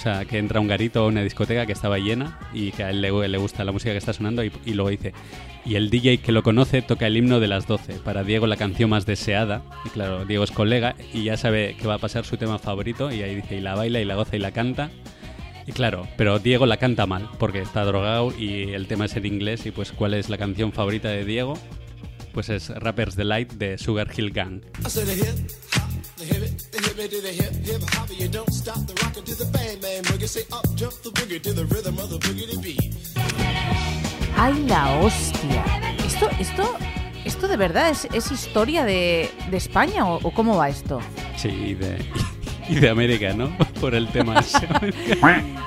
O 0.00 0.02
sea, 0.02 0.24
que 0.24 0.38
entra 0.38 0.60
un 0.60 0.66
garito 0.66 1.00
a 1.00 1.06
una 1.08 1.22
discoteca 1.22 1.66
que 1.66 1.72
estaba 1.72 1.98
llena 1.98 2.38
y 2.54 2.72
que 2.72 2.84
a 2.84 2.88
él 2.88 3.02
le, 3.02 3.28
le 3.28 3.36
gusta 3.36 3.64
la 3.64 3.72
música 3.72 3.92
que 3.92 3.98
está 3.98 4.14
sonando 4.14 4.42
y, 4.42 4.50
y 4.64 4.72
luego 4.72 4.88
dice, 4.88 5.12
y 5.66 5.74
el 5.74 5.90
DJ 5.90 6.22
que 6.22 6.32
lo 6.32 6.42
conoce 6.42 6.80
toca 6.80 7.06
el 7.06 7.18
himno 7.18 7.38
de 7.38 7.48
las 7.48 7.66
12, 7.66 7.96
para 8.02 8.24
Diego 8.24 8.46
la 8.46 8.56
canción 8.56 8.88
más 8.88 9.04
deseada, 9.04 9.62
y 9.84 9.90
claro, 9.90 10.24
Diego 10.24 10.42
es 10.44 10.52
colega 10.52 10.96
y 11.12 11.24
ya 11.24 11.36
sabe 11.36 11.76
que 11.78 11.86
va 11.86 11.96
a 11.96 11.98
pasar 11.98 12.24
su 12.24 12.38
tema 12.38 12.58
favorito 12.58 13.12
y 13.12 13.22
ahí 13.22 13.34
dice, 13.34 13.56
y 13.56 13.60
la 13.60 13.74
baila 13.74 14.00
y 14.00 14.06
la 14.06 14.14
goza 14.14 14.36
y 14.36 14.38
la 14.38 14.52
canta. 14.52 14.90
Y 15.66 15.72
claro, 15.72 16.08
pero 16.16 16.38
Diego 16.38 16.64
la 16.64 16.78
canta 16.78 17.04
mal 17.04 17.28
porque 17.38 17.60
está 17.60 17.84
drogado 17.84 18.32
y 18.38 18.72
el 18.72 18.86
tema 18.86 19.04
es 19.04 19.16
en 19.16 19.26
inglés 19.26 19.66
y 19.66 19.70
pues 19.70 19.92
¿cuál 19.92 20.14
es 20.14 20.30
la 20.30 20.38
canción 20.38 20.72
favorita 20.72 21.10
de 21.10 21.26
Diego? 21.26 21.58
Pues 22.32 22.48
es 22.48 22.70
Rapper's 22.70 23.16
Delight 23.16 23.52
de 23.52 23.76
Sugar 23.76 24.10
Hill 24.16 24.30
Gang. 24.30 24.62
Hip 26.80 26.98
it, 26.98 26.98
the 26.98 27.02
hip 27.02 27.04
it 27.04 27.10
to 27.10 27.20
the 27.20 27.32
hip 27.32 27.52
hip 27.66 27.82
hop. 27.94 28.08
You 28.10 28.28
don't 28.28 28.52
stop 28.52 28.86
the 28.86 28.94
rocket 29.02 29.24
to 29.26 29.34
the 29.34 29.44
bang 29.52 29.78
bang 29.80 30.02
boogie. 30.04 30.28
Say 30.28 30.44
up 30.52 30.64
jump 30.76 30.94
the 31.02 31.10
boogie 31.10 31.40
to 31.42 31.52
the 31.52 31.64
rhythm 31.66 31.98
of 31.98 32.10
the 32.10 32.18
boogie 32.18 32.50
to 32.50 32.58
beat. 32.58 32.94
¡Ay, 34.36 34.64
la 34.66 34.98
hostia! 35.00 35.64
¿Esto, 36.06 36.30
esto, 36.38 36.76
esto 37.24 37.48
de 37.48 37.56
verdad 37.56 37.90
es, 37.90 38.08
es 38.12 38.32
historia 38.32 38.84
de, 38.84 39.30
de 39.50 39.56
España 39.56 40.06
o, 40.06 40.18
o 40.22 40.30
cómo 40.32 40.56
va 40.56 40.68
esto? 40.68 41.00
Sí, 41.36 41.48
y 41.48 41.74
de, 41.74 41.98
y 42.68 42.76
de 42.76 42.88
América, 42.88 43.34
¿no? 43.34 43.54
Por 43.80 43.94
el 43.94 44.08
tema 44.08 44.38
ese. 44.40 44.66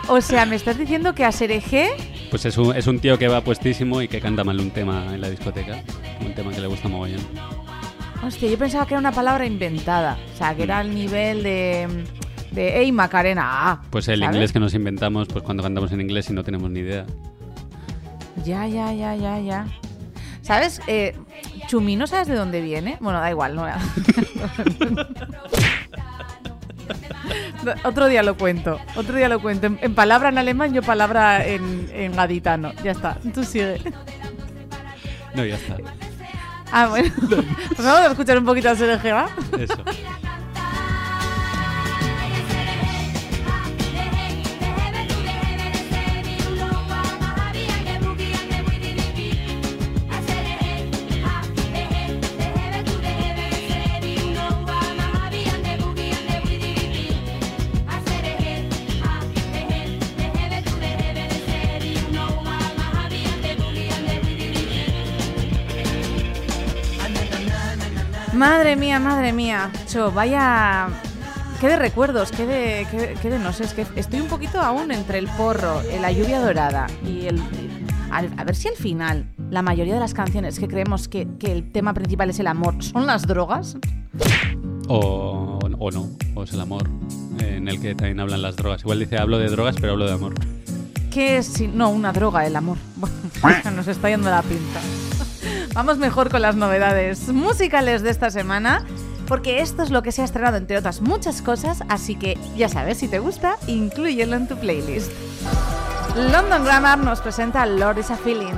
O 0.07 0.21
sea, 0.21 0.45
me 0.45 0.55
estás 0.55 0.77
diciendo 0.77 1.13
que 1.13 1.23
a 1.23 1.31
Sereje 1.31 1.91
Pues 2.31 2.45
es 2.45 2.57
un, 2.57 2.75
es 2.75 2.87
un 2.87 2.99
tío 2.99 3.17
que 3.19 3.27
va 3.27 3.41
puestísimo 3.41 4.01
y 4.01 4.07
que 4.07 4.19
canta 4.19 4.43
mal 4.43 4.59
un 4.59 4.71
tema 4.71 5.13
en 5.13 5.21
la 5.21 5.29
discoteca. 5.29 5.83
Un 6.21 6.33
tema 6.33 6.51
que 6.51 6.61
le 6.61 6.67
gusta 6.67 6.87
mogollón. 6.87 7.21
Hostia, 8.25 8.49
yo 8.49 8.57
pensaba 8.57 8.85
que 8.85 8.93
era 8.93 8.99
una 8.99 9.11
palabra 9.11 9.45
inventada. 9.45 10.17
O 10.33 10.37
sea, 10.37 10.55
que 10.55 10.63
era 10.63 10.79
al 10.79 10.93
nivel 10.93 11.43
de. 11.43 12.05
de 12.51 12.79
Ey, 12.81 12.91
Macarena. 12.91 13.43
Ah, 13.45 13.81
Pues 13.89 14.07
el 14.07 14.19
¿sabes? 14.21 14.35
inglés 14.35 14.51
que 14.53 14.59
nos 14.59 14.73
inventamos 14.73 15.27
pues 15.27 15.43
cuando 15.43 15.63
cantamos 15.63 15.91
en 15.91 16.01
inglés 16.01 16.29
y 16.29 16.33
no 16.33 16.43
tenemos 16.43 16.69
ni 16.71 16.79
idea. 16.81 17.05
Ya, 18.43 18.65
ya, 18.67 18.91
ya, 18.93 19.15
ya, 19.15 19.39
ya. 19.39 19.65
¿Sabes? 20.41 20.81
Eh, 20.87 21.15
Chumi, 21.67 21.95
¿no 21.95 22.07
sabes 22.07 22.27
de 22.27 22.35
dónde 22.35 22.59
viene? 22.61 22.97
Bueno, 22.99 23.19
da 23.21 23.29
igual, 23.29 23.55
no. 23.55 23.65
Otro 27.85 28.07
día 28.07 28.23
lo 28.23 28.35
cuento, 28.35 28.77
otro 28.97 29.15
día 29.15 29.29
lo 29.29 29.39
cuento. 29.41 29.67
En, 29.67 29.79
en 29.81 29.95
palabra 29.95 30.27
en 30.29 30.37
alemán, 30.37 30.73
yo 30.73 30.81
palabra 30.81 31.45
en, 31.47 31.89
en 31.93 32.13
gaditano. 32.13 32.73
Ya 32.83 32.91
está, 32.91 33.17
tú 33.33 33.41
sigue. 33.45 33.79
No, 35.33 35.45
ya 35.45 35.55
está. 35.55 35.77
Ah, 36.73 36.87
bueno. 36.87 37.13
Pues 37.75 37.87
vamos 37.87 38.01
a 38.01 38.11
escuchar 38.11 38.37
un 38.39 38.45
poquito 38.45 38.69
a 38.69 38.75
Sergio, 38.75 39.15
¿va? 39.15 39.29
Eso. 39.57 39.77
Madre 68.43 68.75
mía, 68.75 68.99
madre 68.99 69.31
mía. 69.31 69.71
Cho, 69.87 70.11
vaya. 70.11 70.87
Qué 71.61 71.69
de 71.69 71.77
recuerdos, 71.77 72.29
qué 72.33 72.45
de, 72.45 72.85
qué, 72.91 73.15
qué 73.21 73.29
de 73.29 73.39
no 73.39 73.53
sé, 73.53 73.63
es 73.63 73.73
que 73.73 73.85
estoy 73.95 74.19
un 74.19 74.27
poquito 74.27 74.59
aún 74.59 74.91
entre 74.91 75.17
el 75.17 75.27
porro, 75.29 75.81
la 76.01 76.11
lluvia 76.11 76.41
dorada 76.41 76.87
y 77.07 77.27
el. 77.27 77.41
al- 78.11 78.33
a 78.35 78.43
ver 78.43 78.53
si 78.57 78.67
al 78.67 78.75
final 78.75 79.29
la 79.49 79.61
mayoría 79.61 79.93
de 79.93 80.01
las 80.01 80.13
canciones 80.13 80.59
que 80.59 80.67
creemos 80.67 81.07
que, 81.07 81.25
que 81.39 81.53
el 81.53 81.71
tema 81.71 81.93
principal 81.93 82.31
es 82.31 82.39
el 82.41 82.47
amor 82.47 82.83
son 82.83 83.07
las 83.07 83.21
drogas. 83.25 83.77
O, 84.89 85.59
o 85.79 85.91
no, 85.91 86.09
o 86.35 86.43
es 86.43 86.51
el 86.51 86.59
amor, 86.59 86.83
eh, 87.39 87.55
en 87.55 87.69
el 87.69 87.79
que 87.79 87.95
también 87.95 88.19
hablan 88.19 88.41
las 88.41 88.57
drogas. 88.57 88.81
Igual 88.81 88.99
dice, 88.99 89.17
hablo 89.19 89.37
de 89.39 89.47
drogas, 89.47 89.77
pero 89.79 89.93
hablo 89.93 90.05
de 90.05 90.11
amor. 90.11 90.33
¿Qué 91.11 91.37
es? 91.37 91.45
si- 91.47 91.67
No, 91.69 91.91
una 91.91 92.11
droga, 92.11 92.45
el 92.45 92.57
amor. 92.57 92.77
Bueno, 93.41 93.71
nos 93.71 93.87
está 93.87 94.09
yendo 94.09 94.29
la 94.29 94.41
pinta. 94.41 94.79
Vamos 95.73 95.97
mejor 95.97 96.29
con 96.29 96.43
las 96.43 96.55
novedades 96.55 97.29
musicales 97.29 98.03
de 98.03 98.11
esta 98.11 98.29
semana, 98.29 98.85
porque 99.27 99.59
esto 99.59 99.81
es 99.81 99.89
lo 99.89 100.03
que 100.03 100.11
se 100.11 100.21
ha 100.21 100.25
estrenado 100.25 100.57
entre 100.57 100.77
otras 100.77 101.01
muchas 101.01 101.41
cosas, 101.41 101.79
así 101.89 102.15
que 102.15 102.37
ya 102.55 102.69
sabes, 102.69 102.99
si 102.99 103.07
te 103.07 103.17
gusta, 103.17 103.57
inclúyelo 103.65 104.35
en 104.35 104.47
tu 104.47 104.55
playlist. 104.55 105.11
London 106.15 106.63
Grammar 106.63 106.99
nos 106.99 107.21
presenta 107.21 107.65
Lord 107.65 107.97
is 107.97 108.11
a 108.11 108.17
Feeling. 108.17 108.53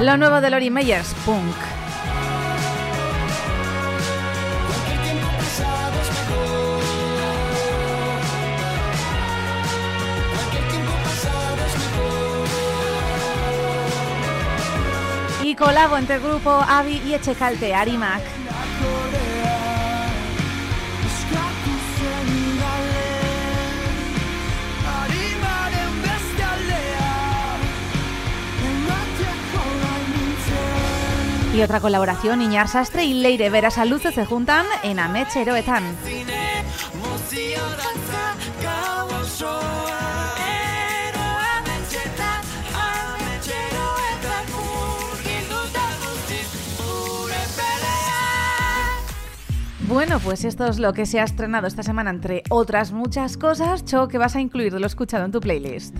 Lo 0.00 0.16
nuevo 0.16 0.40
de 0.40 0.48
Lori 0.50 0.70
Meyers, 0.70 1.12
Punk. 1.26 1.69
colabo 15.60 15.98
entre 15.98 16.18
grupo 16.18 16.50
Avi 16.50 17.02
y 17.06 17.12
Echecalte, 17.12 17.74
Arimac. 17.74 18.22
Y 31.54 31.62
otra 31.62 31.80
colaboración, 31.80 32.40
Iñar 32.40 32.68
Sastre 32.68 33.04
y 33.04 33.12
Leire 33.12 33.50
Veras 33.50 33.76
Luce 33.86 34.12
se 34.12 34.24
juntan 34.24 34.64
en 34.82 34.98
Ametseroetan. 34.98 35.84
Bueno, 49.90 50.20
pues 50.20 50.44
esto 50.44 50.68
es 50.68 50.78
lo 50.78 50.92
que 50.92 51.04
se 51.04 51.18
ha 51.18 51.24
estrenado 51.24 51.66
esta 51.66 51.82
semana, 51.82 52.10
entre 52.10 52.44
otras 52.48 52.92
muchas 52.92 53.36
cosas. 53.36 53.84
Cho, 53.84 54.06
¿qué 54.06 54.18
vas 54.18 54.36
a 54.36 54.40
incluir 54.40 54.72
de 54.72 54.78
lo 54.78 54.86
escuchado 54.86 55.24
en 55.24 55.32
tu 55.32 55.40
playlist? 55.40 55.96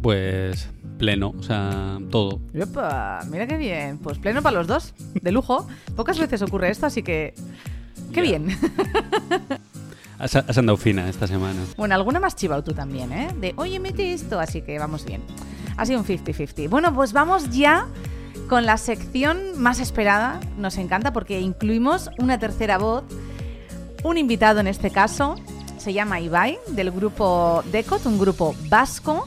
Pues 0.00 0.68
pleno, 0.98 1.32
o 1.38 1.42
sea, 1.44 2.00
todo. 2.10 2.40
Epa, 2.52 3.20
mira 3.30 3.46
qué 3.46 3.56
bien. 3.58 3.98
Pues 3.98 4.18
pleno 4.18 4.42
para 4.42 4.58
los 4.58 4.66
dos, 4.66 4.92
de 5.14 5.30
lujo. 5.30 5.68
Pocas 5.96 6.18
veces 6.18 6.42
ocurre 6.42 6.70
esto, 6.70 6.86
así 6.86 7.04
que... 7.04 7.32
¡Qué 8.12 8.22
bien! 8.22 8.48
Has, 10.18 10.36
has 10.36 10.56
andado 10.56 10.76
fina 10.76 11.08
esta 11.08 11.26
semana. 11.26 11.60
Bueno, 11.76 11.96
alguna 11.96 12.20
más 12.20 12.36
chivado 12.36 12.62
tú 12.62 12.72
también, 12.74 13.12
¿eh? 13.12 13.28
De, 13.40 13.54
oye, 13.56 13.80
mete 13.80 14.12
esto, 14.12 14.38
así 14.38 14.62
que 14.62 14.78
vamos 14.78 15.04
bien. 15.04 15.20
Ha 15.76 15.84
sido 15.84 15.98
un 15.98 16.06
50-50. 16.06 16.68
Bueno, 16.68 16.94
pues 16.94 17.12
vamos 17.12 17.50
ya 17.50 17.88
con 18.52 18.66
la 18.66 18.76
sección 18.76 19.58
más 19.58 19.80
esperada. 19.80 20.38
Nos 20.58 20.76
encanta 20.76 21.14
porque 21.14 21.40
incluimos 21.40 22.10
una 22.18 22.38
tercera 22.38 22.76
voz, 22.76 23.02
un 24.04 24.18
invitado 24.18 24.60
en 24.60 24.66
este 24.66 24.90
caso. 24.90 25.36
Se 25.78 25.94
llama 25.94 26.20
Ibai, 26.20 26.58
del 26.68 26.90
grupo 26.90 27.64
Decot, 27.72 28.04
un 28.04 28.18
grupo 28.18 28.54
vasco. 28.68 29.26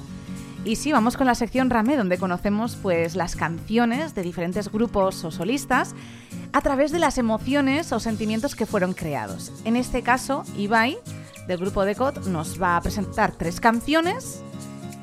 Y 0.63 0.75
sí, 0.75 0.91
vamos 0.91 1.17
con 1.17 1.25
la 1.25 1.33
sección 1.33 1.71
Rame, 1.71 1.97
donde 1.97 2.19
conocemos 2.19 2.75
pues 2.75 3.15
las 3.15 3.35
canciones 3.35 4.13
de 4.13 4.21
diferentes 4.21 4.71
grupos 4.71 5.23
o 5.23 5.31
solistas 5.31 5.95
a 6.53 6.61
través 6.61 6.91
de 6.91 6.99
las 6.99 7.17
emociones 7.17 7.91
o 7.93 7.99
sentimientos 7.99 8.53
que 8.53 8.67
fueron 8.67 8.93
creados. 8.93 9.51
En 9.63 9.75
este 9.75 10.03
caso, 10.03 10.43
Ibai, 10.55 10.99
del 11.47 11.57
grupo 11.57 11.83
Decot, 11.83 12.27
nos 12.27 12.61
va 12.61 12.77
a 12.77 12.81
presentar 12.81 13.31
tres 13.31 13.59
canciones, 13.59 14.43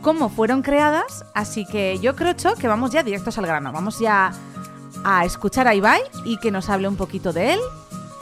cómo 0.02 0.28
fueron 0.28 0.62
creadas, 0.62 1.24
así 1.32 1.64
que 1.64 1.98
yo 2.00 2.14
creo, 2.14 2.34
Cho, 2.34 2.54
que 2.56 2.68
vamos 2.68 2.90
ya 2.90 3.02
directos 3.02 3.38
al 3.38 3.46
grano. 3.46 3.72
Vamos 3.72 3.98
ya 4.00 4.32
a 5.04 5.24
escuchar 5.24 5.68
a 5.68 5.74
Ibai 5.74 6.02
y 6.24 6.36
que 6.38 6.50
nos 6.50 6.68
hable 6.68 6.88
un 6.88 6.96
poquito 6.96 7.32
de 7.32 7.54
él 7.54 7.60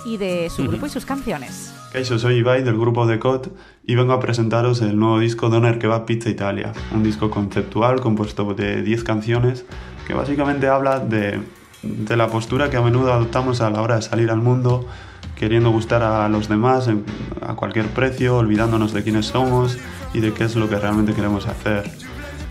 y 0.05 0.19
de 0.19 0.49
su 0.51 0.67
grupo 0.69 0.87
y 0.87 0.91
sus 0.91 1.05
canciones. 1.05 1.75
Kaixo, 1.93 2.19
soy 2.19 2.37
Ibai 2.37 2.63
del 2.63 2.79
grupo 2.79 3.07
The 3.07 3.19
Cot 3.19 3.53
y 3.85 3.97
vengo 3.97 4.13
a 4.13 4.21
presentaros 4.21 4.81
el 4.83 4.99
nuevo 4.99 5.19
disco 5.19 5.49
Doner 5.49 5.79
Kebab 5.79 6.05
Pizza 6.05 6.29
Italia, 6.29 6.73
un 6.95 7.03
disco 7.03 7.31
conceptual 7.31 8.01
compuesto 8.01 8.55
de 8.55 8.83
10 8.83 9.03
canciones 9.03 9.65
que 10.07 10.15
básicamente 10.15 10.69
habla 10.69 11.01
de, 11.01 11.41
de 11.83 12.17
la 12.17 12.29
postura 12.29 12.71
que 12.71 12.77
a 12.77 12.83
menudo 12.83 13.13
adoptamos 13.13 13.61
a 13.61 13.71
la 13.71 13.83
hora 13.83 13.97
de 13.97 14.03
salir 14.03 14.31
al 14.31 14.41
mundo, 14.41 14.87
queriendo 15.35 15.71
gustar 15.71 16.03
a 16.03 16.29
los 16.29 16.49
demás 16.49 16.89
a 17.41 17.55
cualquier 17.55 17.87
precio, 17.87 18.37
olvidándonos 18.37 18.93
de 18.93 19.03
quiénes 19.03 19.27
somos 19.27 19.79
y 20.13 20.21
de 20.21 20.33
qué 20.33 20.45
es 20.45 20.57
lo 20.57 20.69
que 20.69 20.77
realmente 20.77 21.15
queremos 21.15 21.47
hacer. 21.47 21.91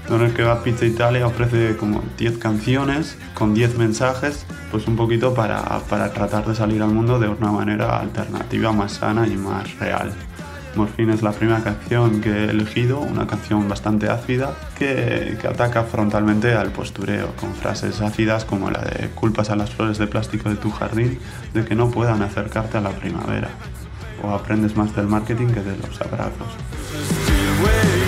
Doner 0.07 0.33
Kebab 0.33 0.63
Pizza 0.63 0.85
Italia 0.85 1.27
ofrece 1.27 1.77
como 1.77 2.03
10 2.17 2.39
canciones 2.39 3.15
con 3.35 3.53
10 3.53 3.77
mensajes, 3.77 4.45
pues 4.71 4.87
un 4.87 4.95
poquito 4.95 5.35
para, 5.35 5.61
para 5.87 6.11
tratar 6.11 6.47
de 6.47 6.55
salir 6.55 6.81
al 6.81 6.89
mundo 6.89 7.19
de 7.19 7.27
una 7.27 7.51
manera 7.51 7.99
alternativa, 7.99 8.71
más 8.71 8.93
sana 8.93 9.27
y 9.27 9.37
más 9.37 9.77
real. 9.77 10.11
Morphine 10.75 11.13
es 11.13 11.21
la 11.21 11.31
primera 11.31 11.61
canción 11.61 12.21
que 12.21 12.29
he 12.29 12.49
elegido, 12.49 12.99
una 12.99 13.27
canción 13.27 13.67
bastante 13.67 14.09
ácida 14.09 14.55
que, 14.77 15.37
que 15.39 15.47
ataca 15.47 15.83
frontalmente 15.83 16.53
al 16.53 16.71
postureo, 16.71 17.35
con 17.35 17.53
frases 17.53 18.01
ácidas 18.01 18.45
como 18.45 18.71
la 18.71 18.81
de 18.81 19.09
culpas 19.09 19.49
a 19.49 19.55
las 19.55 19.71
flores 19.71 19.97
de 19.97 20.07
plástico 20.07 20.49
de 20.49 20.55
tu 20.55 20.71
jardín 20.71 21.19
de 21.53 21.65
que 21.65 21.75
no 21.75 21.91
puedan 21.91 22.21
acercarte 22.21 22.77
a 22.77 22.81
la 22.81 22.91
primavera, 22.91 23.49
o 24.23 24.31
aprendes 24.31 24.75
más 24.75 24.95
del 24.95 25.07
marketing 25.07 25.47
que 25.47 25.61
de 25.61 25.77
los 25.77 26.01
abrazos. 26.01 27.18
It 27.61 27.98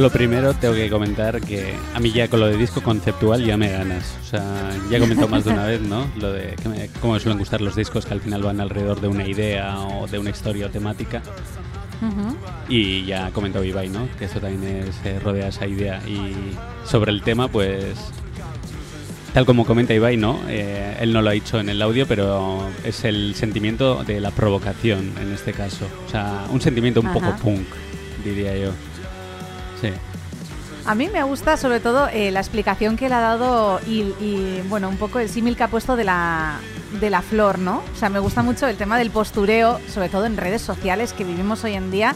yo 0.00 0.06
lo 0.06 0.10
primero 0.10 0.54
tengo 0.54 0.72
que 0.74 0.88
comentar 0.88 1.42
que 1.42 1.74
a 1.94 2.00
mí 2.00 2.10
ya 2.10 2.26
con 2.28 2.40
lo 2.40 2.46
de 2.46 2.56
disco 2.56 2.82
conceptual 2.82 3.44
ya 3.44 3.58
me 3.58 3.70
ganas. 3.70 4.16
O 4.22 4.24
sea, 4.24 4.70
ya 4.90 4.96
he 4.96 5.00
comentado 5.00 5.28
más 5.28 5.44
de 5.44 5.50
una 5.52 5.66
vez, 5.66 5.82
¿no? 5.82 6.06
Lo 6.18 6.32
de 6.32 6.56
que 6.62 6.68
me- 6.70 6.88
cómo 7.02 7.12
me 7.12 7.20
suelen 7.20 7.38
gustar 7.38 7.60
los 7.60 7.76
discos 7.76 8.06
que 8.06 8.14
al 8.14 8.22
final 8.22 8.42
van 8.42 8.60
alrededor 8.62 8.98
de 9.02 9.08
una 9.08 9.26
idea 9.28 9.78
o 9.78 10.06
de 10.06 10.18
una 10.18 10.30
historia 10.30 10.66
o 10.66 10.70
temática. 10.70 11.20
Y 12.66 13.04
ya 13.04 13.26
ha 13.26 13.30
comentado 13.30 13.62
Ibai, 13.62 13.90
¿no? 13.90 14.08
Que 14.18 14.24
esto 14.24 14.40
también 14.40 14.84
es, 14.88 14.96
eh, 15.04 15.18
rodea 15.22 15.48
esa 15.48 15.66
idea. 15.66 16.00
Y 16.08 16.34
sobre 16.88 17.10
el 17.10 17.20
tema, 17.20 17.48
pues 17.48 17.82
tal 19.34 19.44
como 19.44 19.66
comenta 19.66 19.92
Ibai, 19.92 20.16
¿no? 20.16 20.40
Eh, 20.48 20.96
él 21.00 21.12
no 21.12 21.20
lo 21.20 21.28
ha 21.28 21.32
dicho 21.34 21.60
en 21.60 21.68
el 21.68 21.82
audio, 21.82 22.06
pero 22.06 22.66
es 22.84 23.04
el 23.04 23.34
sentimiento 23.34 24.02
de 24.04 24.18
la 24.20 24.30
provocación 24.30 25.12
en 25.20 25.30
este 25.34 25.52
caso. 25.52 25.84
O 26.06 26.10
sea, 26.10 26.46
un 26.50 26.62
sentimiento 26.62 27.00
un 27.02 27.12
poco 27.12 27.26
punk, 27.42 27.66
diría 28.24 28.56
yo. 28.56 28.70
Sí. 29.80 29.92
A 30.86 30.94
mí 30.94 31.08
me 31.12 31.22
gusta 31.22 31.56
sobre 31.56 31.78
todo 31.78 32.08
eh, 32.08 32.30
la 32.30 32.40
explicación 32.40 32.96
que 32.96 33.06
él 33.06 33.12
ha 33.12 33.20
dado 33.20 33.80
y, 33.86 34.00
y, 34.20 34.62
bueno, 34.68 34.88
un 34.88 34.96
poco 34.96 35.18
el 35.18 35.28
símil 35.28 35.56
que 35.56 35.62
ha 35.62 35.68
puesto 35.68 35.94
de 35.94 36.04
la, 36.04 36.58
de 37.00 37.10
la 37.10 37.22
flor, 37.22 37.58
¿no? 37.58 37.82
O 37.94 37.98
sea, 37.98 38.08
me 38.08 38.18
gusta 38.18 38.42
mucho 38.42 38.66
el 38.66 38.76
tema 38.76 38.98
del 38.98 39.10
postureo, 39.10 39.78
sobre 39.92 40.08
todo 40.08 40.24
en 40.24 40.36
redes 40.36 40.62
sociales 40.62 41.12
que 41.12 41.22
vivimos 41.24 41.62
hoy 41.64 41.74
en 41.74 41.90
día, 41.90 42.14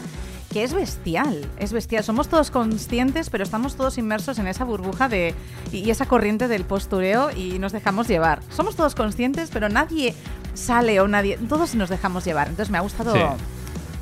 que 0.51 0.63
es 0.63 0.73
bestial, 0.73 1.47
es 1.59 1.73
bestial. 1.73 2.03
Somos 2.03 2.27
todos 2.27 2.49
conscientes, 2.49 3.29
pero 3.29 3.43
estamos 3.43 3.75
todos 3.75 3.97
inmersos 3.99 4.39
en 4.39 4.47
esa 4.47 4.63
burbuja 4.63 5.09
de 5.09 5.35
y, 5.71 5.79
y 5.79 5.91
esa 5.91 6.07
corriente 6.07 6.47
del 6.47 6.65
postureo 6.65 7.29
y 7.31 7.59
nos 7.59 7.71
dejamos 7.71 8.07
llevar. 8.07 8.39
Somos 8.49 8.75
todos 8.75 8.95
conscientes, 8.95 9.51
pero 9.53 9.69
nadie 9.69 10.15
sale 10.55 10.99
o 11.01 11.07
nadie, 11.07 11.37
todos 11.37 11.75
nos 11.75 11.89
dejamos 11.89 12.25
llevar. 12.25 12.47
Entonces 12.47 12.71
me 12.71 12.77
ha 12.79 12.81
gustado, 12.81 13.13
Sí. 13.13 13.19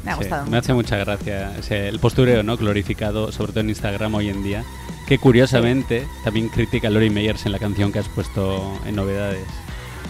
Me 0.03 0.11
ha 0.11 0.15
Sí, 0.15 0.19
gustado 0.21 0.43
me 0.43 0.49
mucho. 0.49 0.59
hace 0.59 0.73
mucha 0.73 0.97
gracia 0.97 1.55
ese- 1.57 1.87
el 1.89 1.99
postureo, 1.99 2.43
¿no? 2.43 2.57
Glorificado, 2.57 3.31
sobre 3.31 3.51
todo 3.51 3.61
en 3.61 3.69
Instagram 3.69 4.13
hoy 4.15 4.29
en 4.29 4.43
día. 4.43 4.63
Que 5.07 5.17
curiosamente 5.17 6.07
también 6.23 6.49
critica 6.49 6.87
a 6.87 6.91
Lori 6.91 7.09
Meyers 7.09 7.45
en 7.45 7.51
la 7.51 7.59
canción 7.59 7.91
que 7.91 7.99
has 7.99 8.09
puesto 8.09 8.79
en 8.85 8.95
novedades. 8.95 9.45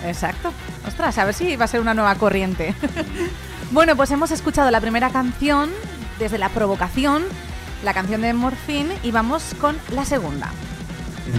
Exacto. 0.06 0.52
Ostras, 0.88 1.18
a 1.18 1.26
ver 1.26 1.34
si 1.34 1.56
va 1.56 1.66
a 1.66 1.68
ser 1.68 1.80
una 1.82 1.94
nueva 1.94 2.16
corriente. 2.16 2.76
bueno, 3.72 3.96
pues 3.96 4.12
hemos 4.12 4.32
escuchado 4.32 4.70
la 4.72 4.82
primera 4.82 5.10
canción 5.10 5.70
desde 6.20 6.38
la 6.38 6.50
provocación, 6.50 7.24
la 7.84 7.94
canción 7.94 8.22
de 8.22 8.34
Morphine, 8.34 8.96
y 9.04 9.12
vamos 9.12 9.56
con 9.60 9.76
la 9.94 10.06
segunda. 10.06 10.52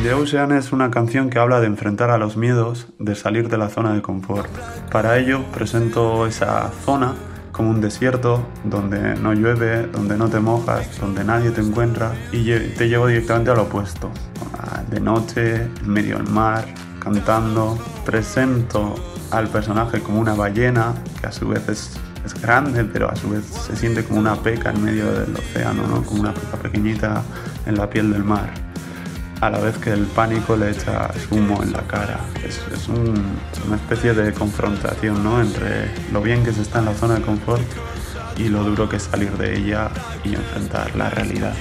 The 0.02 0.14
Ocean 0.14 0.50
es 0.52 0.72
una 0.72 0.90
canción 0.90 1.28
que 1.28 1.38
habla 1.38 1.60
de 1.60 1.66
enfrentar 1.66 2.10
a 2.10 2.16
los 2.16 2.36
miedos, 2.38 2.86
de 2.98 3.14
salir 3.14 3.48
de 3.50 3.58
la 3.58 3.68
zona 3.68 3.92
de 3.92 4.00
confort. 4.00 4.50
Para 4.90 5.18
ello 5.18 5.44
presento 5.52 6.26
esa 6.26 6.70
zona 6.86 7.14
como 7.54 7.70
un 7.70 7.80
desierto 7.80 8.44
donde 8.64 9.14
no 9.14 9.32
llueve, 9.32 9.86
donde 9.86 10.16
no 10.16 10.28
te 10.28 10.40
mojas, 10.40 10.98
donde 10.98 11.22
nadie 11.22 11.52
te 11.52 11.60
encuentra 11.60 12.12
y 12.32 12.52
te 12.76 12.88
llevo 12.88 13.06
directamente 13.06 13.52
al 13.52 13.60
opuesto. 13.60 14.10
De 14.90 15.00
noche, 15.00 15.62
en 15.62 15.88
medio 15.88 16.16
del 16.16 16.28
mar, 16.28 16.66
cantando. 16.98 17.78
Presento 18.04 18.96
al 19.30 19.48
personaje 19.48 20.00
como 20.00 20.20
una 20.20 20.34
ballena 20.34 20.94
que 21.20 21.28
a 21.28 21.32
su 21.32 21.48
vez 21.48 21.66
es, 21.68 21.92
es 22.24 22.34
grande, 22.42 22.84
pero 22.84 23.08
a 23.08 23.16
su 23.16 23.30
vez 23.30 23.44
se 23.44 23.76
siente 23.76 24.04
como 24.04 24.18
una 24.18 24.34
peca 24.34 24.70
en 24.70 24.84
medio 24.84 25.10
del 25.12 25.34
océano, 25.34 25.86
¿no? 25.86 26.02
como 26.02 26.20
una 26.20 26.34
peca 26.34 26.56
pequeñita 26.58 27.22
en 27.66 27.76
la 27.76 27.88
piel 27.88 28.12
del 28.12 28.24
mar 28.24 28.73
a 29.46 29.50
la 29.50 29.58
vez 29.58 29.76
que 29.78 29.90
el 29.92 30.06
pánico 30.06 30.56
le 30.56 30.70
echa 30.70 31.10
humo 31.30 31.62
en 31.62 31.72
la 31.72 31.82
cara. 31.82 32.20
Es, 32.44 32.60
es 32.72 32.88
un- 32.88 33.36
una 33.66 33.76
especie 33.76 34.14
de 34.14 34.32
confrontación 34.32 35.22
¿no? 35.22 35.40
entre 35.40 35.90
lo 36.12 36.20
bien 36.22 36.44
que 36.44 36.52
se 36.52 36.62
está 36.62 36.78
en 36.80 36.86
la 36.86 36.94
zona 36.94 37.14
de 37.16 37.22
confort 37.22 37.62
y 38.36 38.48
lo 38.48 38.64
duro 38.64 38.88
que 38.88 38.96
es 38.96 39.04
salir 39.04 39.32
de 39.36 39.56
ella 39.58 39.90
y 40.24 40.34
enfrentar 40.34 40.94
la 40.96 41.10
realidad. 41.10 41.54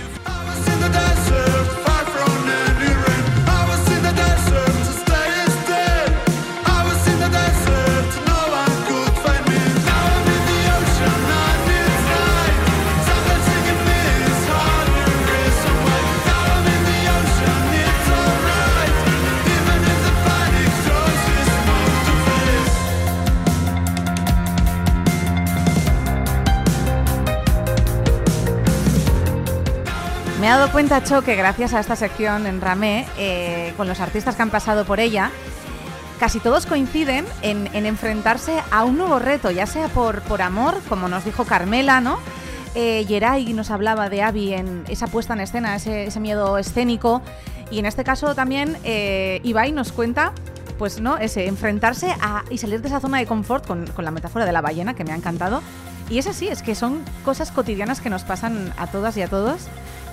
Cuenta, 30.74 31.04
Cho, 31.04 31.22
que 31.22 31.36
gracias 31.36 31.76
a 31.76 31.80
esta 31.80 31.96
sección 31.96 32.48
en 32.48 32.60
Ramé, 32.60 33.06
eh, 33.20 33.76
con 33.78 33.88
los 33.88 34.00
artistas 34.00 34.36
que 34.36 34.42
han 34.42 34.50
pasado 34.50 34.86
por 34.86 35.00
ella, 35.00 35.30
casi 36.20 36.40
todos 36.40 36.66
coinciden 36.66 37.28
en, 37.44 37.70
en 37.74 37.86
enfrentarse 37.86 38.56
a 38.72 38.84
un 38.84 38.98
nuevo 38.98 39.20
reto, 39.20 39.52
ya 39.52 39.68
sea 39.68 39.88
por, 39.90 40.24
por 40.24 40.42
amor, 40.42 40.76
como 40.90 41.08
nos 41.08 41.26
dijo 41.26 41.46
Carmela, 41.46 42.02
¿no? 42.02 42.18
Eh, 42.74 43.06
Yeray 43.08 43.54
nos 43.54 43.70
hablaba 43.70 44.10
de 44.10 44.24
Abby 44.24 44.56
en 44.56 44.84
esa 44.88 45.06
puesta 45.06 45.36
en 45.36 45.42
escena, 45.42 45.76
ese, 45.76 46.06
ese 46.06 46.20
miedo 46.20 46.58
escénico. 46.58 47.22
Y 47.70 47.78
en 47.78 47.86
este 47.86 48.04
caso 48.04 48.34
también 48.34 48.76
eh, 48.84 49.42
Ibai 49.44 49.74
nos 49.74 49.92
cuenta, 49.92 50.34
pues 50.80 51.00
no, 51.00 51.18
ese 51.18 51.46
enfrentarse 51.46 52.16
a, 52.20 52.46
y 52.50 52.58
salir 52.58 52.82
de 52.82 52.88
esa 52.88 53.00
zona 53.00 53.20
de 53.20 53.28
confort 53.28 53.68
con, 53.68 53.86
con 53.86 54.06
la 54.06 54.12
metáfora 54.12 54.44
de 54.48 54.52
la 54.52 54.62
ballena, 54.62 54.96
que 54.96 55.04
me 55.04 55.12
ha 55.12 55.16
encantado. 55.16 55.62
Y 56.10 56.18
es 56.18 56.26
así, 56.26 56.48
es 56.48 56.64
que 56.64 56.74
son 56.74 57.04
cosas 57.24 57.52
cotidianas 57.52 58.02
que 58.02 58.10
nos 58.10 58.24
pasan 58.24 58.74
a 58.78 58.88
todas 58.88 59.16
y 59.18 59.22
a 59.22 59.28
todos. 59.28 59.68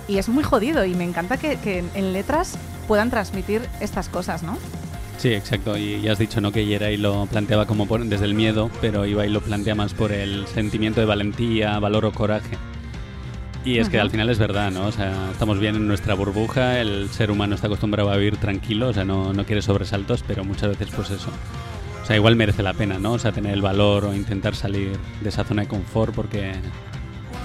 Y 0.08 0.18
es 0.18 0.28
muy 0.28 0.42
jodido 0.42 0.84
y 0.84 0.94
me 0.94 1.04
encanta 1.04 1.36
que, 1.36 1.56
que 1.56 1.84
en- 1.94 2.12
letras 2.12 2.58
puedan 2.88 3.10
transmitir 3.10 3.62
estas 3.80 4.08
cosas, 4.08 4.42
¿no? 4.42 4.58
Sí, 5.18 5.28
exacto. 5.32 5.76
Y 5.76 6.00
ya 6.00 6.12
has 6.12 6.18
dicho, 6.18 6.40
¿no? 6.40 6.50
Que 6.50 6.66
Yeray 6.66 6.96
lo 6.96 7.26
planteaba 7.26 7.66
como 7.66 7.86
por- 7.86 8.04
desde 8.04 8.24
el 8.24 8.34
miedo, 8.34 8.70
pero 8.80 9.06
Ibai 9.06 9.28
lo 9.28 9.40
plantea 9.40 9.74
más 9.74 9.94
por 9.94 10.12
el 10.12 10.46
sentimiento 10.46 11.00
de 11.00 11.06
valentía, 11.06 11.78
valor 11.78 12.06
o 12.06 12.12
coraje. 12.12 12.56
Y 13.64 13.76
es 13.78 13.90
que 13.90 13.98
Ujú. 13.98 14.04
al 14.04 14.10
final 14.10 14.30
es 14.30 14.38
verdad, 14.38 14.70
¿no? 14.70 14.86
O 14.86 14.92
sea, 14.92 15.12
estamos 15.30 15.58
bien 15.60 15.76
en 15.76 15.86
nuestra 15.86 16.14
burbuja, 16.14 16.80
el 16.80 17.10
ser 17.10 17.30
humano 17.30 17.54
está 17.54 17.66
acostumbrado 17.66 18.10
a 18.10 18.16
vivir 18.16 18.38
tranquilo, 18.38 18.88
o 18.88 18.92
sea, 18.94 19.04
no, 19.04 19.34
no 19.34 19.44
quiere 19.44 19.60
sobresaltos, 19.60 20.24
pero 20.26 20.42
muchas 20.44 20.70
veces 20.70 20.88
pues 20.96 21.10
eso. 21.10 21.28
O 22.02 22.06
sea, 22.06 22.16
igual 22.16 22.34
merece 22.36 22.62
la 22.62 22.72
pena, 22.72 22.98
¿no? 22.98 23.12
O 23.12 23.18
sea, 23.18 23.32
tener 23.32 23.52
el 23.52 23.60
valor 23.60 24.06
o 24.06 24.14
intentar 24.14 24.56
salir 24.56 24.98
de 25.20 25.28
esa 25.28 25.44
zona 25.44 25.62
de 25.62 25.68
confort 25.68 26.14
porque... 26.14 26.52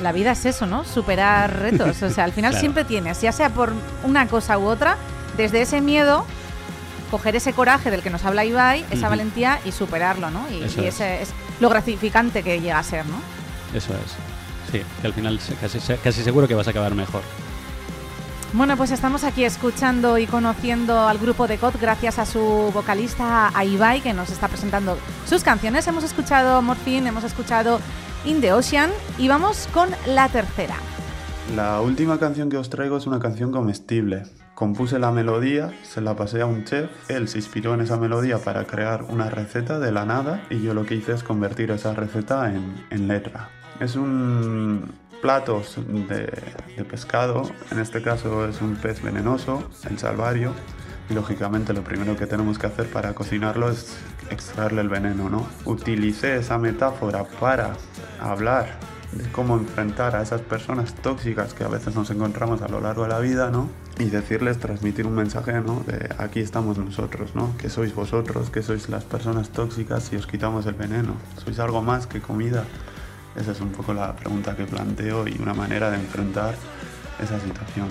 La 0.01 0.11
vida 0.11 0.31
es 0.31 0.45
eso, 0.45 0.65
¿no? 0.65 0.83
Superar 0.83 1.59
retos. 1.59 2.01
O 2.03 2.09
sea, 2.09 2.23
al 2.25 2.33
final 2.33 2.51
Claro. 2.51 2.59
siempre 2.61 2.83
tienes, 2.83 3.21
ya 3.21 3.31
sea 3.31 3.49
por 3.49 3.73
una 4.03 4.27
cosa 4.27 4.57
u 4.57 4.65
otra, 4.65 4.97
desde 5.37 5.61
ese 5.61 5.81
miedo, 5.81 6.25
coger 7.11 7.35
ese 7.35 7.53
coraje 7.53 7.91
del 7.91 8.01
que 8.01 8.09
nos 8.09 8.25
habla 8.25 8.43
Ibai, 8.45 8.85
esa 8.91 9.07
valentía 9.09 9.59
y 9.65 9.71
superarlo, 9.71 10.29
¿no? 10.31 10.45
Y, 10.49 10.63
ese 10.85 11.21
es 11.21 11.29
lo 11.59 11.69
gratificante 11.69 12.43
que 12.43 12.59
llega 12.59 12.77
a 12.79 12.83
ser, 12.83 13.05
¿no? 13.05 13.15
Eso 13.73 13.93
es. 13.93 14.71
Sí, 14.71 14.81
que 15.01 15.07
al 15.07 15.13
final 15.13 15.39
casi, 15.61 15.79
se- 15.79 15.97
casi 15.97 16.23
seguro 16.23 16.47
que 16.47 16.55
vas 16.55 16.67
a 16.67 16.71
acabar 16.71 16.93
mejor. 16.95 17.21
Bueno, 18.53 18.77
pues 18.77 18.91
estamos 18.91 19.23
aquí 19.25 19.43
escuchando 19.43 20.17
y 20.17 20.27
conociendo 20.27 21.07
al 21.07 21.17
grupo 21.17 21.45
de 21.47 21.57
COD 21.57 21.75
gracias 21.79 22.19
a 22.19 22.25
su 22.25 22.71
vocalista, 22.73 23.51
a 23.53 23.65
Ibai, 23.65 24.01
que 24.01 24.13
nos 24.13 24.29
está 24.29 24.47
presentando 24.47 24.97
sus 25.27 25.43
canciones. 25.43 25.85
Hemos 25.87 26.03
escuchado 26.05 26.61
Morphine, 26.61 27.09
hemos 27.09 27.25
escuchado 27.25 27.79
In 28.25 28.41
the 28.41 28.51
Ocean 28.53 28.89
y 29.19 29.27
vamos 29.27 29.69
con 29.71 29.89
la 30.07 30.27
tercera. 30.29 30.75
La 31.55 31.79
última 31.81 32.17
canción 32.17 32.49
que 32.49 32.57
os 32.57 32.71
traigo 32.71 32.97
es 32.97 33.05
una 33.05 33.19
canción 33.19 33.51
comestible. 33.51 34.23
Compuse 34.55 34.97
la 34.97 35.11
melodía, 35.11 35.71
se 35.83 36.01
la 36.01 36.15
pasé 36.15 36.41
a 36.41 36.47
un 36.47 36.63
chef, 36.63 36.89
él 37.07 37.27
se 37.27 37.37
inspiró 37.37 37.75
en 37.75 37.81
esa 37.81 37.97
melodía 37.97 38.39
para 38.39 38.65
crear 38.65 39.03
una 39.03 39.29
receta 39.29 39.77
de 39.77 39.91
la 39.91 40.05
nada 40.05 40.43
y 40.49 40.61
yo 40.61 40.73
lo 40.73 40.87
que 40.87 40.95
hice 40.95 41.13
es 41.13 41.23
convertir 41.23 41.69
esa 41.69 41.93
receta 41.93 42.51
en, 42.51 42.87
en 42.89 43.07
letra. 43.07 43.49
Es 43.79 43.95
un 43.95 44.91
plato 45.21 45.61
de, 45.85 46.31
de 46.77 46.83
pescado, 46.83 47.43
en 47.69 47.79
este 47.79 48.01
caso 48.01 48.47
es 48.47 48.59
un 48.59 48.75
pez 48.75 49.03
venenoso, 49.03 49.69
el 49.87 49.99
salvario, 49.99 50.53
y 51.09 51.13
lógicamente 51.13 51.73
lo 51.73 51.83
primero 51.83 52.15
que 52.15 52.25
tenemos 52.25 52.57
que 52.57 52.65
hacer 52.65 52.87
para 52.87 53.13
cocinarlo 53.13 53.69
es 53.69 53.97
extraerle 54.29 54.81
el 54.81 54.89
veneno, 54.89 55.29
¿no? 55.29 55.47
Utilicé 55.65 56.37
esa 56.37 56.57
metáfora 56.57 57.23
para 57.39 57.75
hablar 58.19 58.77
de 59.11 59.31
cómo 59.31 59.55
enfrentar 59.55 60.15
a 60.15 60.21
esas 60.21 60.41
personas 60.41 60.93
tóxicas 60.95 61.53
que 61.53 61.63
a 61.63 61.67
veces 61.67 61.95
nos 61.95 62.09
encontramos 62.09 62.61
a 62.61 62.67
lo 62.67 62.81
largo 62.81 63.03
de 63.03 63.09
la 63.09 63.19
vida, 63.19 63.49
¿no? 63.49 63.69
Y 63.97 64.05
decirles, 64.05 64.59
transmitir 64.59 65.07
un 65.07 65.15
mensaje, 65.15 65.53
¿no? 65.61 65.83
De 65.87 66.09
aquí 66.17 66.41
estamos 66.41 66.77
nosotros, 66.77 67.33
¿no? 67.33 67.55
Que 67.57 67.69
sois 67.69 67.95
vosotros, 67.95 68.49
que 68.49 68.61
sois 68.61 68.89
las 68.89 69.05
personas 69.05 69.49
tóxicas 69.49 70.03
si 70.03 70.17
os 70.17 70.27
quitamos 70.27 70.65
el 70.65 70.73
veneno. 70.73 71.13
Sois 71.43 71.59
algo 71.59 71.81
más 71.81 72.07
que 72.07 72.19
comida. 72.19 72.65
Esa 73.35 73.51
es 73.51 73.61
un 73.61 73.71
poco 73.71 73.93
la 73.93 74.15
pregunta 74.15 74.55
que 74.55 74.65
planteo 74.65 75.27
y 75.27 75.37
una 75.41 75.53
manera 75.53 75.91
de 75.91 75.97
enfrentar 75.97 76.55
esa 77.19 77.39
situación. 77.39 77.87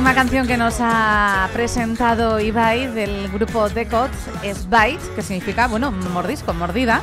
Última 0.00 0.14
canción 0.14 0.46
que 0.46 0.56
nos 0.56 0.76
ha 0.80 1.50
presentado 1.52 2.40
Ibai 2.40 2.86
del 2.86 3.28
grupo 3.28 3.68
Decot 3.68 4.10
es 4.42 4.64
Bite, 4.70 4.98
que 5.14 5.20
significa, 5.20 5.68
bueno, 5.68 5.92
mordisco, 5.92 6.54
mordida. 6.54 7.02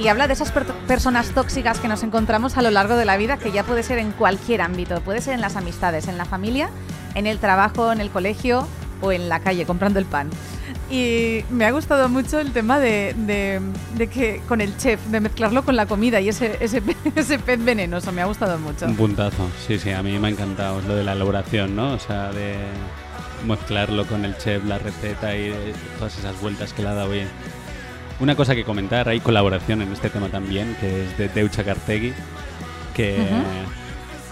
Y 0.00 0.08
habla 0.08 0.26
de 0.26 0.32
esas 0.32 0.50
per- 0.50 0.66
personas 0.88 1.28
tóxicas 1.28 1.78
que 1.78 1.86
nos 1.86 2.02
encontramos 2.02 2.56
a 2.56 2.62
lo 2.62 2.72
largo 2.72 2.96
de 2.96 3.04
la 3.04 3.16
vida, 3.16 3.36
que 3.36 3.52
ya 3.52 3.62
puede 3.62 3.84
ser 3.84 3.98
en 3.98 4.10
cualquier 4.10 4.60
ámbito. 4.62 5.00
Puede 5.02 5.20
ser 5.20 5.34
en 5.34 5.40
las 5.40 5.54
amistades, 5.54 6.08
en 6.08 6.18
la 6.18 6.24
familia, 6.24 6.68
en 7.14 7.28
el 7.28 7.38
trabajo, 7.38 7.92
en 7.92 8.00
el 8.00 8.10
colegio 8.10 8.66
o 9.02 9.12
en 9.12 9.28
la 9.28 9.38
calle, 9.38 9.64
comprando 9.64 10.00
el 10.00 10.04
pan. 10.06 10.28
Y 10.90 11.44
me 11.50 11.64
ha 11.64 11.72
gustado 11.72 12.08
mucho 12.08 12.38
el 12.38 12.52
tema 12.52 12.78
de, 12.78 13.12
de- 13.16 13.60
de 13.96 14.06
que 14.06 14.40
con 14.46 14.60
el 14.60 14.76
chef, 14.76 15.04
de 15.06 15.18
mezclarlo 15.20 15.64
con 15.64 15.74
la 15.74 15.86
comida 15.86 16.20
y 16.20 16.28
ese, 16.28 16.56
ese, 16.60 16.80
ese 17.16 17.38
pez 17.40 17.64
venenoso. 17.64 18.12
Me 18.12 18.22
ha 18.22 18.26
gustado 18.26 18.56
mucho. 18.58 18.86
Un 18.86 18.94
puntazo, 18.96 19.48
sí, 19.66 19.78
sí, 19.78 19.90
a 19.90 20.02
mí 20.02 20.18
me 20.18 20.28
ha 20.28 20.30
encantado 20.30 20.80
lo 20.86 20.94
de 20.94 21.02
la 21.02 21.12
elaboración, 21.12 21.74
¿no? 21.74 21.92
O 21.94 21.98
sea, 21.98 22.30
de 22.32 22.54
mezclarlo 23.46 24.06
con 24.06 24.24
el 24.24 24.36
chef, 24.38 24.64
la 24.64 24.78
receta 24.78 25.36
y 25.36 25.52
todas 25.98 26.16
esas 26.18 26.40
vueltas 26.40 26.72
que 26.72 26.82
le 26.82 26.88
ha 26.88 26.94
dado 26.94 27.10
bien. 27.10 27.28
Una 28.20 28.34
cosa 28.36 28.54
que 28.54 28.64
comentar, 28.64 29.08
hay 29.08 29.20
colaboración 29.20 29.82
en 29.82 29.92
este 29.92 30.08
tema 30.08 30.28
también, 30.28 30.76
que 30.80 31.04
es 31.04 31.18
de 31.18 31.28
Teucha 31.28 31.64
Cartegui, 31.64 32.12
que 32.94 33.16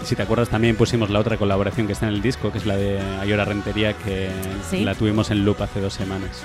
si 0.05 0.15
te 0.15 0.21
acuerdas 0.23 0.49
también 0.49 0.75
pusimos 0.75 1.09
la 1.09 1.19
otra 1.19 1.37
colaboración 1.37 1.87
que 1.87 1.93
está 1.93 2.07
en 2.07 2.13
el 2.13 2.21
disco, 2.21 2.51
que 2.51 2.57
es 2.59 2.65
la 2.65 2.77
de 2.77 2.99
Ayora 3.19 3.43
Rentería, 3.45 3.93
que 3.93 4.29
Sí. 4.69 4.83
la 4.83 4.95
tuvimos 4.95 5.31
en 5.31 5.43
loop 5.45 5.61
hace 5.61 5.81
dos 5.81 5.93
semanas. 5.93 6.43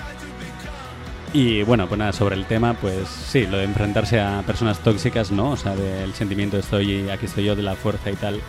Y 1.33 1.63
bueno, 1.63 1.87
pues 1.87 1.99
nada, 1.99 2.13
sobre 2.13 2.35
el 2.35 2.45
tema, 2.47 2.75
pues 2.75 3.07
sí, 3.09 3.47
lo 3.47 3.59
de 3.59 3.65
enfrentarse 3.65 4.21
a 4.21 4.43
personas 4.45 4.81
tóxicas, 4.81 5.31
¿no? 5.31 5.51
O 5.51 5.57
sea, 5.57 5.77
del 5.77 6.13
sentimiento 6.15 6.57
de 6.57 6.63
estoy, 6.63 7.09
aquí 7.09 7.27
estoy 7.27 7.45
yo, 7.45 7.55
de 7.55 7.63
la 7.63 7.77
fuerza 7.77 8.11
y 8.11 8.17
tal. 8.17 8.41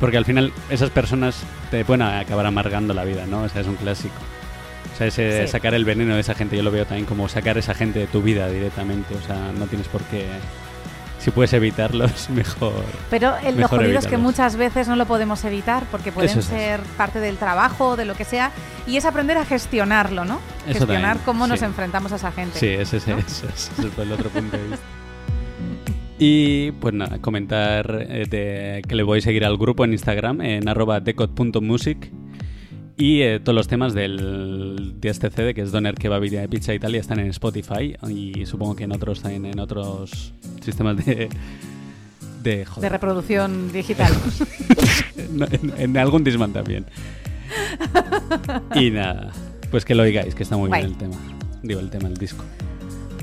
Porque 0.00 0.16
al 0.16 0.24
final 0.24 0.52
esas 0.68 0.90
personas 0.90 1.36
te 1.70 1.84
pueden 1.84 2.02
acabar 2.02 2.44
amargando 2.46 2.92
la 2.92 3.04
vida, 3.04 3.24
¿no? 3.26 3.42
O 3.42 3.48
sea, 3.48 3.60
es 3.60 3.68
un 3.68 3.76
clásico. 3.76 4.14
O 4.92 4.98
sea, 4.98 5.06
ese 5.06 5.46
Sí. 5.46 5.52
sacar 5.52 5.74
el 5.74 5.84
veneno 5.84 6.14
de 6.16 6.20
esa 6.20 6.34
gente, 6.34 6.56
yo 6.56 6.64
lo 6.64 6.72
veo 6.72 6.84
también 6.86 7.06
como 7.06 7.28
sacar 7.28 7.56
esa 7.56 7.72
gente 7.72 8.00
de 8.00 8.06
tu 8.08 8.20
vida 8.20 8.48
directamente. 8.48 9.14
O 9.14 9.20
sea, 9.24 9.52
no 9.56 9.66
tienes 9.66 9.86
por 9.86 10.02
qué... 10.02 10.26
Si 11.22 11.30
puedes 11.30 11.52
evitarlo, 11.52 12.04
es 12.04 12.28
mejor. 12.30 12.72
Pero 13.08 13.36
el, 13.36 13.54
lo 13.54 13.62
Mejor 13.62 13.78
jodido 13.80 13.98
es 13.98 14.06
que 14.06 14.14
evitarlos. 14.16 14.20
muchas 14.32 14.56
veces 14.56 14.88
no 14.88 14.96
lo 14.96 15.06
podemos 15.06 15.44
evitar 15.44 15.84
porque 15.90 16.10
pueden 16.10 16.36
es. 16.40 16.44
ser 16.44 16.80
parte 16.96 17.20
del 17.20 17.36
trabajo, 17.36 17.96
de 17.96 18.04
lo 18.04 18.14
que 18.16 18.24
sea, 18.24 18.50
y 18.88 18.96
es 18.96 19.04
aprender 19.04 19.38
a 19.38 19.44
gestionarlo, 19.44 20.24
¿no? 20.24 20.40
Eso 20.66 20.80
Gestionar 20.80 21.02
también, 21.02 21.24
cómo 21.24 21.46
nos 21.46 21.62
enfrentamos 21.62 22.10
a 22.10 22.16
esa 22.16 22.32
gente. 22.32 22.58
Sí, 22.58 22.66
ese, 22.66 22.96
ese, 22.96 23.12
¿no? 23.12 23.18
ese 23.26 23.46
es 23.46 23.70
ese 23.78 24.02
el 24.02 24.12
otro 24.12 24.30
punto 24.30 24.56
de 24.56 24.64
vista. 24.64 24.84
Y 26.18 26.72
pues 26.72 26.92
nada, 26.94 27.18
comentar 27.20 28.06
eh, 28.08 28.26
de 28.28 28.82
que 28.86 28.94
le 28.96 29.02
voy 29.02 29.18
a 29.18 29.22
seguir 29.22 29.44
al 29.44 29.56
grupo 29.56 29.84
en 29.84 29.92
Instagram 29.92 30.40
en 30.40 30.68
arroba 30.68 31.00
decod.music 31.00 32.10
y 32.96 33.22
eh, 33.22 33.40
todos 33.40 33.54
los 33.54 33.68
temas 33.68 33.94
del 33.94 34.94
de 35.00 35.08
este 35.08 35.30
CD 35.30 35.54
que 35.54 35.62
es 35.62 35.72
Doner 35.72 35.94
Kebab 35.94 36.22
de 36.22 36.48
Pizza 36.48 36.74
Italia 36.74 37.00
están 37.00 37.18
en 37.20 37.26
Spotify 37.28 37.96
y 38.08 38.46
supongo 38.46 38.76
que 38.76 38.84
en 38.84 38.92
otros 38.92 39.22
también 39.22 39.46
en 39.46 39.58
otros 39.58 40.32
sistemas 40.60 41.04
de 41.04 41.28
de, 42.42 42.66
reproducción 42.88 43.72
digital. 43.72 44.12
en, 45.16 45.72
en 45.76 45.96
algún 45.96 46.24
Disman 46.24 46.52
también. 46.52 46.86
Y 48.74 48.90
nada, 48.90 49.30
pues 49.70 49.84
que 49.84 49.94
lo 49.94 50.02
oigáis, 50.02 50.34
que 50.34 50.42
está 50.42 50.56
muy 50.56 50.70
bien 50.70 50.84
el 50.86 50.96
tema. 50.96 51.16
Digo, 51.62 51.80
el 51.80 51.90
tema, 51.90 52.08
el 52.08 52.16
disco. 52.16 52.44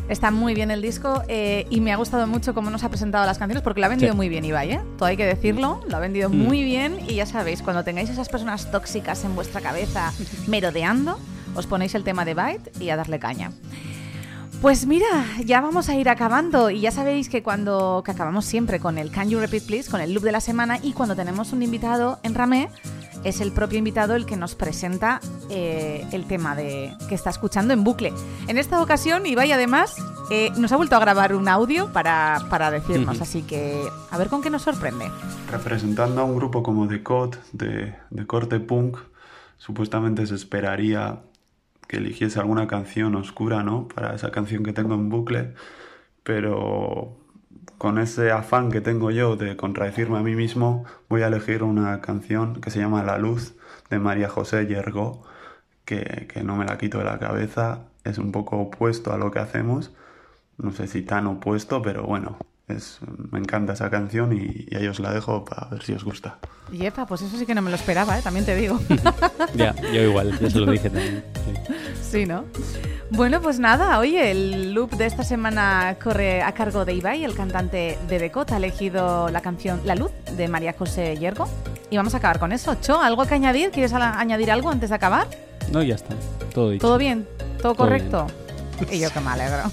Está 0.10 0.32
muy 0.32 0.56
bien 0.56 0.72
el 0.72 0.82
disco 0.82 1.22
eh, 1.28 1.68
y 1.70 1.82
me 1.82 1.94
ha 1.94 1.96
gustado 1.96 2.26
mucho 2.26 2.56
cómo 2.56 2.72
nos 2.72 2.84
ha 2.84 2.90
presentado 2.90 3.26
las 3.28 3.38
canciones 3.38 3.62
porque 3.64 3.80
lo 3.80 3.86
ha 3.86 3.90
vendido 3.90 4.12
Sí. 4.14 4.18
muy 4.18 4.28
bien 4.28 4.44
Ibai, 4.44 4.72
¿eh? 4.72 4.82
Todo 4.98 5.08
hay 5.08 5.16
que 5.18 5.26
decirlo, 5.26 5.82
lo 5.88 5.98
ha 5.98 6.00
vendido 6.00 6.30
Mm. 6.30 6.36
muy 6.36 6.64
bien 6.64 6.98
y 7.08 7.16
ya 7.16 7.28
sabéis, 7.28 7.62
cuando 7.62 7.84
tengáis 7.84 8.10
esas 8.10 8.28
personas 8.28 8.72
tóxicas 8.72 9.24
en 9.24 9.36
vuestra 9.36 9.62
cabeza 9.62 10.12
merodeando, 10.48 11.20
os 11.56 11.68
ponéis 11.68 11.94
el 11.94 12.04
tema 12.04 12.26
de 12.26 12.34
Byte 12.34 12.72
y 12.82 12.90
a 12.90 12.96
darle 12.96 13.20
caña. 13.20 13.52
Pues 14.64 14.88
mira, 14.88 15.06
ya 15.46 15.62
vamos 15.62 15.88
a 15.90 15.96
ir 15.96 16.10
acabando 16.10 16.70
y 16.72 16.82
ya 16.82 16.92
sabéis 16.92 17.30
que 17.30 17.44
cuando 17.44 18.02
que 18.04 18.12
acabamos 18.12 18.46
siempre 18.46 18.80
con 18.80 18.98
el 18.98 19.12
Can 19.12 19.30
You 19.30 19.40
Repeat 19.40 19.64
Please, 19.64 19.90
con 19.92 20.02
el 20.02 20.12
loop 20.14 20.24
de 20.24 20.32
la 20.34 20.42
semana 20.42 20.80
y 20.82 20.92
cuando 20.94 21.16
tenemos 21.16 21.54
un 21.54 21.62
invitado 21.64 22.20
en 22.24 22.34
Ramé, 22.36 22.68
es 23.24 23.42
el 23.42 23.52
propio 23.52 23.78
invitado 23.78 24.16
el 24.16 24.26
que 24.26 24.38
nos 24.38 24.56
presenta 24.56 25.20
eh, 25.50 26.06
el 26.12 26.26
tema 26.26 26.56
de 26.56 26.94
que 27.08 27.16
está 27.16 27.30
escuchando 27.30 27.74
en 27.74 27.84
bucle. 27.84 28.14
En 28.48 28.58
esta 28.58 28.82
ocasión, 28.82 29.26
Ibai 29.26 29.52
además 29.52 29.98
eh, 30.32 30.52
nos 30.58 30.72
ha 30.72 30.78
vuelto 30.78 30.96
a 30.96 31.00
grabar 31.00 31.36
un 31.36 31.48
audio 31.48 31.92
para, 31.92 32.40
para 32.50 32.72
decirnos, 32.72 33.22
así 33.22 33.42
que 33.44 33.82
a 34.12 34.18
ver 34.18 34.30
con 34.30 34.42
qué 34.42 34.50
nos 34.50 34.62
sorprende. 34.62 35.10
Representando 35.52 36.22
a 36.22 36.24
un 36.24 36.36
grupo 36.36 36.64
como 36.64 36.88
The 36.88 37.04
Code, 37.04 37.38
de, 37.52 37.96
de 38.10 38.28
corte 38.28 38.60
punk, 38.60 38.98
supuestamente 39.58 40.26
se 40.26 40.36
esperaría 40.36 41.22
que 41.88 41.98
eligiese 41.98 42.40
alguna 42.40 42.68
canción 42.68 43.16
oscura, 43.16 43.64
¿no? 43.64 43.88
Para 43.88 44.16
esa 44.16 44.30
canción 44.32 44.64
que 44.64 44.74
tengo 44.74 44.94
en 44.94 45.10
bucle, 45.10 45.56
pero 46.24 47.18
con 47.80 47.98
ese 47.98 48.30
afán 48.32 48.72
que 48.72 48.82
tengo 48.82 49.10
yo 49.10 49.38
de 49.38 49.56
contradecirme 49.56 50.20
a 50.20 50.22
mí 50.22 50.36
mismo, 50.36 50.84
voy 51.08 51.22
a 51.24 51.28
elegir 51.28 51.64
una 51.64 52.02
canción 52.02 52.60
que 52.60 52.72
se 52.72 52.80
llama 52.80 53.04
La 53.04 53.18
Luz, 53.18 53.56
de 53.90 54.00
María 54.00 54.28
José 54.30 54.68
Yergo, 54.68 55.24
que, 55.86 56.28
que 56.32 56.44
no 56.44 56.58
me 56.58 56.66
la 56.66 56.78
quito 56.78 56.98
de 57.00 57.06
la 57.06 57.18
cabeza, 57.18 57.86
es 58.04 58.18
un 58.18 58.34
poco 58.34 58.58
opuesto 58.58 59.14
a 59.14 59.18
lo 59.18 59.32
que 59.32 59.40
hacemos, 59.40 59.94
no 60.58 60.72
sé 60.72 60.88
si 60.88 61.04
tan 61.04 61.26
opuesto, 61.26 61.82
pero 61.82 62.04
bueno, 62.04 62.38
es, 62.68 63.00
me 63.32 63.40
encanta 63.40 63.74
esa 63.74 63.90
canción 63.90 64.34
y, 64.34 64.68
y 64.70 64.76
ahí 64.76 64.88
os 64.88 65.00
la 65.00 65.14
dejo 65.14 65.46
para 65.46 65.70
ver 65.70 65.82
si 65.82 65.94
os 65.94 66.04
gusta. 66.04 66.38
Y 66.74 66.86
epa, 66.86 67.06
pues 67.06 67.22
eso 67.22 67.38
sí 67.38 67.46
que 67.46 67.56
no 67.56 67.62
me 67.62 67.70
lo 67.70 67.78
esperaba, 67.78 68.20
¿eh? 68.20 68.22
también 68.22 68.46
te 68.46 68.56
digo. 68.56 68.78
Ya, 69.56 69.74
yo 69.94 70.02
igual, 70.04 70.38
ya 70.38 70.50
se 70.50 70.60
lo 70.60 70.72
dije 70.72 70.90
también. 70.90 71.24
sí. 71.34 71.54
Sí, 72.12 72.26
¿no? 72.26 72.44
Bueno, 73.12 73.42
pues 73.42 73.60
nada, 73.60 73.98
oye, 73.98 74.30
el 74.30 74.74
loop 74.74 74.92
de 74.92 75.08
esta 75.08 75.24
semana 75.24 75.98
corre 76.02 76.44
a 76.44 76.52
cargo 76.54 76.86
de 76.86 76.94
Ibai, 76.94 77.24
el 77.24 77.36
cantante 77.36 77.98
de 78.08 78.20
Decot. 78.20 78.52
Ha 78.52 78.58
elegido 78.58 79.30
la 79.30 79.42
canción 79.42 79.82
La 79.84 79.96
Luz 79.96 80.12
de 80.38 80.48
María 80.48 80.76
José 80.78 81.18
Yergo. 81.18 81.48
Y 81.90 81.98
vamos 81.98 82.14
a 82.14 82.18
acabar 82.18 82.40
con 82.40 82.52
eso. 82.52 82.76
Cho, 82.76 83.02
¿algo 83.02 83.26
que 83.26 83.34
añadir? 83.34 83.72
¿Quieres 83.72 83.94
añadir 83.94 84.52
algo 84.52 84.70
antes 84.70 84.90
de 84.90 84.96
acabar? 84.96 85.28
No, 85.72 85.82
ya 85.82 85.96
está. 85.96 86.14
Todo 86.54 86.70
dicho. 86.70 86.86
¿Todo 86.86 86.98
bien? 87.00 87.28
¿Todo 87.38 87.74
Todo 87.74 87.76
correcto? 87.76 88.28
Y 88.92 89.00
yo 89.00 89.12
que 89.12 89.20
me 89.20 89.32
alegro. 89.32 89.64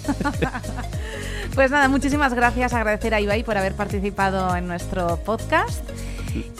pues 1.55 1.71
nada, 1.71 1.89
muchísimas 1.89 2.33
gracias. 2.33 2.73
Agradecer 2.73 3.15
a 3.15 3.21
Ibai 3.21 3.45
por 3.45 3.59
haber 3.59 3.75
participado 3.75 4.57
en 4.57 4.67
nuestro 4.67 5.19
podcast. 5.19 5.85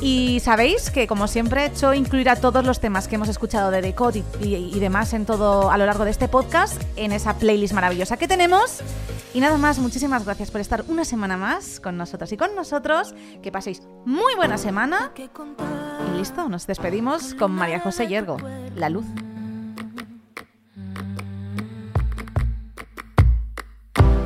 Y 0.01 0.41
sabéis 0.41 0.91
que, 0.91 1.07
como 1.07 1.27
siempre, 1.29 1.73
Cho 1.75 1.95
incluirá 1.95 2.37
todos 2.37 2.65
los 2.65 2.81
temas 2.81 3.09
que 3.09 3.15
hemos 3.17 3.29
escuchado 3.29 3.71
de 3.71 3.83
Decode 3.83 4.23
y, 4.41 4.55
y- 4.55 4.79
demás 4.81 5.13
en 5.13 5.27
todo 5.27 5.71
a 5.71 5.79
lo 5.79 5.87
largo 5.87 6.05
de 6.05 6.11
este 6.11 6.29
podcast 6.29 6.81
en 6.97 7.13
esa 7.13 7.35
playlist 7.39 7.73
maravillosa 7.75 8.17
que 8.17 8.29
tenemos. 8.29 8.81
Y 9.35 9.41
nada 9.41 9.59
más, 9.59 9.79
muchísimas 9.79 10.25
gracias 10.25 10.51
por 10.51 10.61
estar 10.61 10.85
una 10.89 11.05
semana 11.05 11.37
más 11.37 11.81
con 11.81 11.97
nosotras 11.97 12.33
y 12.33 12.37
con 12.37 12.55
nosotros. 12.55 13.15
Que 13.43 13.53
paséis 13.53 13.83
muy 14.05 14.35
buena 14.35 14.57
semana. 14.59 15.13
Y 16.15 16.19
listo, 16.19 16.49
nos 16.49 16.67
despedimos 16.67 17.35
con 17.35 17.53
María 17.53 17.81
José 17.81 18.07
Yergo, 18.07 18.39
La 18.77 18.89
Luz. 18.89 19.05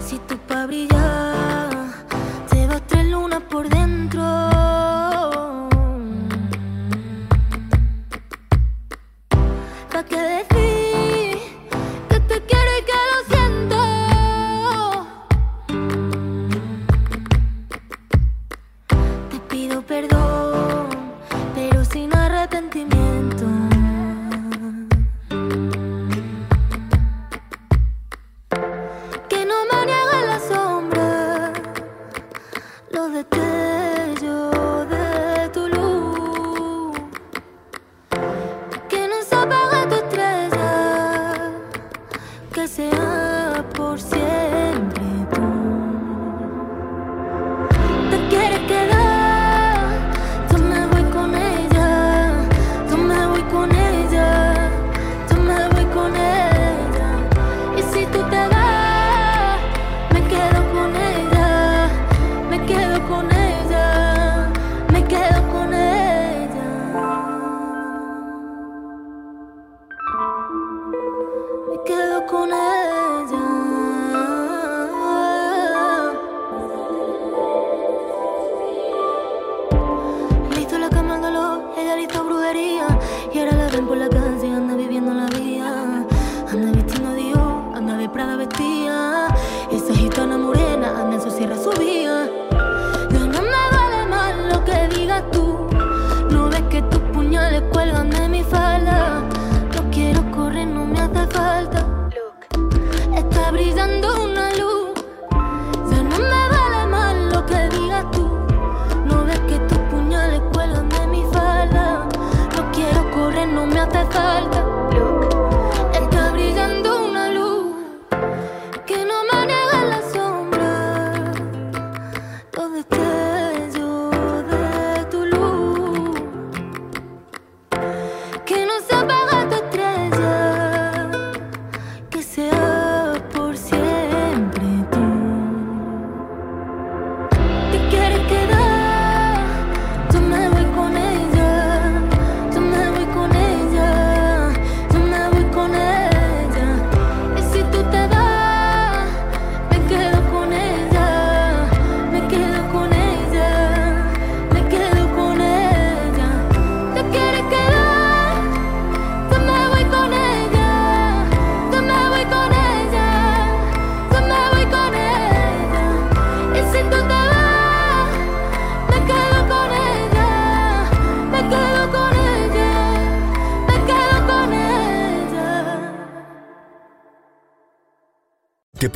Si 0.01 0.19
tú 0.29 0.37
pa' 0.49 0.67
brillar 0.67 1.71
tres 2.87 3.07
lunas 3.11 3.43
por 3.51 3.69
dentro. 3.69 4.60
¿Pa' 10.01 10.50